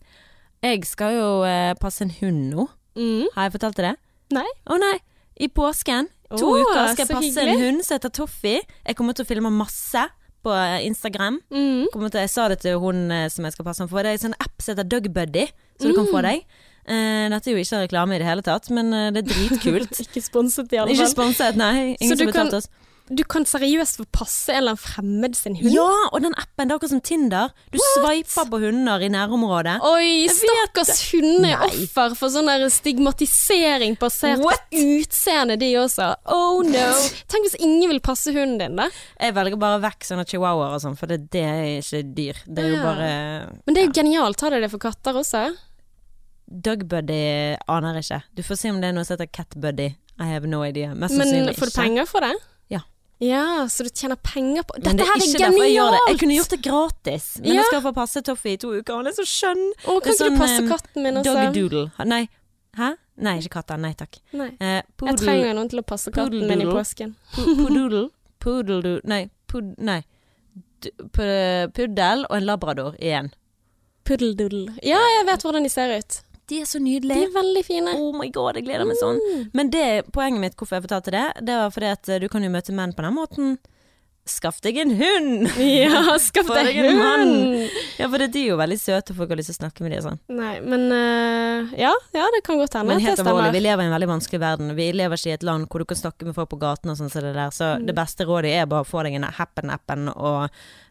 [0.62, 2.68] Jeg skal jo eh, passe en hund nå.
[2.96, 3.26] Mm.
[3.34, 3.96] Har jeg fortalt deg det?
[4.38, 4.46] Nei.
[4.66, 4.98] Å nei.
[5.40, 6.08] I påsken.
[6.36, 7.52] To oh, uker skal jeg passe hyggelig.
[7.54, 8.60] en hund som heter Toffee.
[8.86, 10.02] Jeg kommer til å filme masse
[10.44, 11.40] på eh, Instagram.
[11.50, 11.86] Mm.
[11.92, 14.02] Til, jeg sa det til hun eh, som jeg skal passe ham for.
[14.02, 15.46] Det er en sånn app som heter DugBuddy,
[15.80, 16.12] som du kan Mm.
[16.12, 16.44] få deg.
[16.88, 19.98] Eh, dette er jo ikke reklame i det hele tatt, men uh, det er dritkult.
[20.08, 21.14] Ikke sponset, i alle ikke fall.
[21.14, 21.96] sponset, nei.
[21.98, 22.70] Så Ingen du som har kan- betalt oss.
[23.08, 25.70] du kan seriøst få passe en eller annen fremmed sin hund?
[25.72, 27.52] Ja, og den appen, det er akkurat som Tinder.
[27.72, 29.78] Du sveiper på hunder i nærområdet.
[29.88, 34.60] Oi, stakkars hunder er offer for sånn stigmatisering basert What?
[34.72, 36.10] på utseende, de også.
[36.28, 36.84] Oh no.
[37.32, 38.88] Tenk hvis ingen vil passe hunden din, da.
[39.20, 42.42] Jeg velger bare vekk sånne chihuahuaer og sånn, for det, det er ikke dyr.
[42.46, 42.84] Det er jo Ja.
[42.84, 43.08] bare
[43.66, 44.40] Men det er jo genialt.
[44.44, 45.46] Har de det for katter også?
[46.48, 48.22] Dog buddy aner ikke.
[48.34, 49.90] Du får se om det er noe som heter cat buddy.
[50.18, 50.94] I have no idea.
[50.94, 52.32] Mest Men får du penger for det?
[52.72, 52.80] Ja.
[53.20, 55.74] Ja, så du tjener penger på Dette det er her er ikke genialt!
[55.74, 56.00] jeg det.
[56.08, 57.54] Jeg kunne gjort det gratis, men Ja.
[57.60, 58.96] jeg skal få passe Toffee i to uker.
[58.96, 59.62] Han er så skjønn.
[59.84, 61.34] Å, kan er ikke sånn, du passe katten min også?
[61.52, 61.84] Dogdoodle.
[62.06, 62.28] Nei.
[62.78, 62.90] Hæ?
[63.18, 63.76] Nei, ikke katter.
[63.82, 64.18] Nei takk.
[64.32, 64.48] Nei.
[64.60, 67.14] Eh, Jeg trenger noen til å passe katten min i påsken.
[67.34, 68.08] Poodle.
[68.40, 69.00] Poodle.
[69.04, 69.28] Nei.
[69.48, 70.02] Pud, nei.
[70.80, 70.92] D-
[71.74, 73.32] Puddel og en labrador igjen.
[74.04, 74.78] Puddeldoodle.
[74.86, 76.20] Ja, jeg vet hvordan de ser ut.
[76.48, 77.20] De er så nydelige.
[77.20, 77.94] De er veldig fine.
[77.98, 79.18] Oh my god, jeg gleder meg sånn.
[79.56, 82.52] Men det, poenget mitt hvorfor jeg fortalte det, det var fordi at du kan jo
[82.52, 83.58] møte menn på den måten.
[84.28, 85.48] Skaff deg en hund!
[85.78, 87.68] Ja, skaff deg en hund!
[87.98, 89.82] Ja, for det, de er jo veldig søte, og folk har lyst til å snakke
[89.84, 90.18] med dem og sånn.
[90.38, 93.88] Nei, men uh, ja, ja, det kan godt hende Men helt alvorlig, vi lever i
[93.90, 94.74] en veldig vanskelig verden.
[94.78, 96.98] Vi lever ikke i et land hvor du kan snakke med folk på gaten og
[97.00, 97.54] sånn som det der.
[97.54, 97.86] Så Mm.
[97.88, 100.48] det beste rådet er bare å få deg en happen-appen og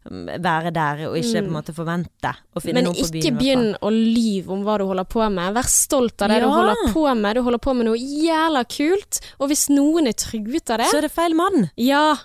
[0.07, 2.83] mm, være der, og ikke på en måte forvente å finne Mm.
[2.83, 3.11] Men noen på byen.
[3.11, 5.53] Men ikke begynn å lyve om hva du holder på med.
[5.57, 7.35] Vær stolt av det du holder på med.
[7.35, 10.99] Du holder på med noe jævla kult, og hvis noen er truet av det Så
[11.01, 11.69] er det feil mann.
[11.77, 12.15] Ja.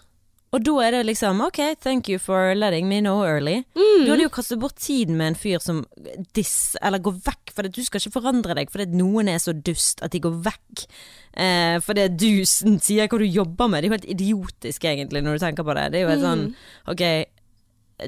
[0.52, 3.62] Og da er det liksom OK, thank you for letting me know early.
[3.72, 4.04] Mm.
[4.04, 5.80] Du hadde jo kastet bort tiden med en fyr som
[6.36, 10.04] diss, eller går vekk, for du skal ikke forandre deg fordi noen er så dust
[10.04, 10.86] at de går vekk.
[11.40, 13.80] Eh, fordi du sier hva du jobber med.
[13.80, 15.86] Det er jo helt idiotisk egentlig når du tenker på det.
[15.94, 16.44] Det er jo helt sånn
[16.92, 17.06] OK,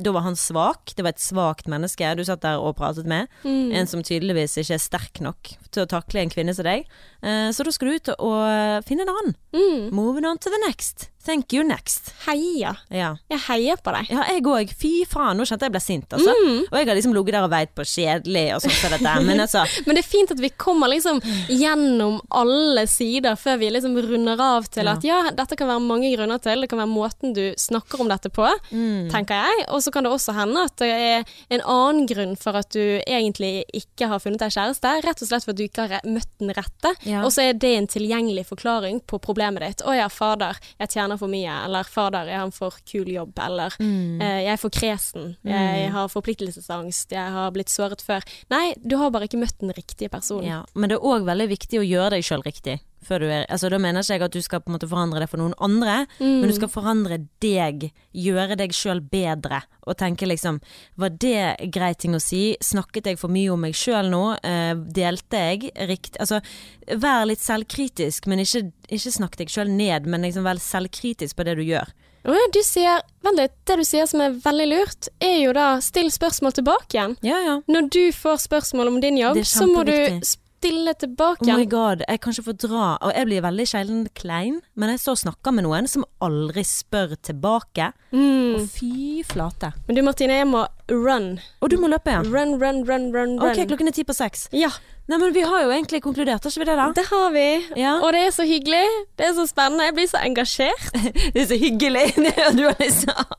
[0.05, 0.93] da var han svak.
[0.97, 3.33] Det var et svakt menneske du satt der og pratet med.
[3.47, 3.73] Mm.
[3.73, 6.85] En som tydeligvis ikke er sterk nok til å takle en kvinne som deg.
[7.25, 9.37] Eh, så da skal du ut og finne en annen.
[9.57, 9.91] Mm.
[9.97, 11.09] Moving on to the next.
[11.25, 12.13] Thank you next.
[12.27, 12.75] Heia.
[12.93, 13.15] Ja.
[13.33, 14.11] Jeg heier på deg.
[14.13, 14.73] Ja, jeg òg.
[14.77, 16.35] Fy faen, nå kjente jeg ble sint, altså.
[16.45, 16.59] Mm.
[16.71, 19.15] Og jeg har liksom ligget der og veit på kjedelig og sånn som dette.
[19.25, 23.71] Men altså Men det er fint at vi kommer liksom gjennom alle sider før vi
[23.73, 24.95] liksom runder av til Ja.
[24.99, 26.61] at ja, dette kan være mange grunner til.
[26.65, 29.09] Det kan være måten du snakker om dette på, Mm.
[29.11, 29.67] tenker jeg.
[29.73, 33.01] Og så kan det også hende at det er en annen grunn for at du
[33.07, 34.93] egentlig ikke har funnet deg kjæreste.
[35.05, 36.95] Rett og slett for at du ikke har møtt den rette.
[37.09, 37.23] Ja.
[37.25, 39.83] Og så er det en tilgjengelig forklaring på problemet ditt.
[39.87, 41.65] Å ja, fader, jeg tjener for mye.
[41.65, 43.33] Eller fader, jeg har en for kul jobb.
[43.39, 44.21] Eller Mm.
[44.21, 45.37] eh, jeg er for kresen.
[45.45, 47.11] Jeg har forpliktelsesangst.
[47.13, 48.23] Jeg har blitt såret før.
[48.51, 50.45] Nei, du har bare ikke møtt den riktige personen.
[50.47, 50.63] ja.
[50.75, 52.81] Men det er òg veldig viktig å gjøre deg sjøl riktig.
[53.05, 55.21] Før du er, altså Da mener ikke jeg at du skal på en måte forandre
[55.21, 56.41] det for noen andre, Mm.
[56.41, 57.91] men du skal forandre deg.
[58.15, 59.63] Gjøre deg sjøl bedre.
[59.87, 60.61] Og tenke liksom
[60.97, 62.57] Var det grei ting å si?
[62.61, 64.39] Snakket jeg for mye om meg sjøl nå?
[64.43, 66.41] Eh, delte jeg riktig Altså,
[66.89, 71.45] vær litt selvkritisk, men ikke, ikke snakk deg sjøl ned, men liksom vær selvkritisk på
[71.45, 71.93] det du gjør.
[72.25, 76.09] Du sier, vent litt, det du sier som er veldig lurt, er jo da still
[76.09, 77.17] spørsmål tilbake igjen.
[77.27, 77.57] Ja, ja.
[77.69, 80.39] Når du får spørsmål om din jobb, så må du kjempeviktig.
[80.65, 84.07] Stille tilbake Oh my god, jeg kan ikke få dra Og jeg blir veldig sjelden
[84.17, 88.55] klein Men jeg og snakker med noen som aldri spør tilbake Mm.
[88.55, 90.61] Og fy flate Men du Martine, jeg må
[90.93, 91.41] run.
[91.59, 93.49] Og du må løpe igjen Run, run, run, run, run.
[93.49, 94.71] Ok, klokken er ti på seks Ja,
[95.05, 96.85] Nei, men vi har jo egentlig konkludert, har ikke vi det da?
[96.97, 97.43] det har vi.
[97.77, 97.91] Ja.
[98.01, 98.87] Og det er så hyggelig.
[99.21, 99.85] Det er så spennende.
[99.85, 100.87] Jeg blir så engasjert.
[101.35, 102.05] Det er så hyggelig
[102.57, 103.35] du har liksom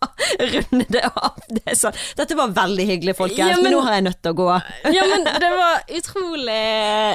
[0.53, 1.97] rundet det av det er sånn.
[2.19, 3.65] Dette var veldig hyggelig, folkens Ja, men...
[3.65, 4.47] men- nå har jeg nødt til å gå
[4.93, 6.61] Ja, men det var utrolig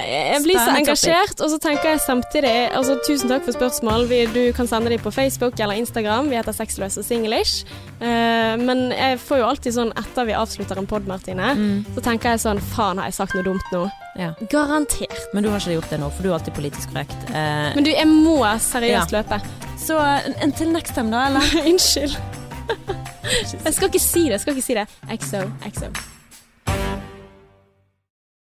[0.07, 4.09] Jeg blir så engasjert, og så tenker jeg samtidig Altså, tusen takk for spørsmål.
[4.35, 6.29] Du kan sende dem på Facebook eller Instagram.
[6.31, 7.65] Vi heter Sexløs og singlish.
[8.01, 11.85] Eh, men jeg får jo alltid sånn etter vi avslutter en pod, Martine, Mm.
[11.95, 13.91] så tenker jeg sånn Faen, har jeg sagt noe dumt nå?
[14.19, 14.33] ja.
[14.51, 15.29] Garantert.
[15.35, 17.85] Men du har ikke gjort det nå, for du er alltid politisk korrekt eh, Men
[17.85, 19.41] du, jeg må seriøst løpe.
[19.79, 19.97] Så
[20.43, 21.41] en til next time da, eller?
[21.71, 22.17] Unnskyld.
[23.65, 24.31] Jeg skal ikke si det.
[24.33, 24.87] Jeg skal ikke si det.
[25.21, 27.10] XO, XO.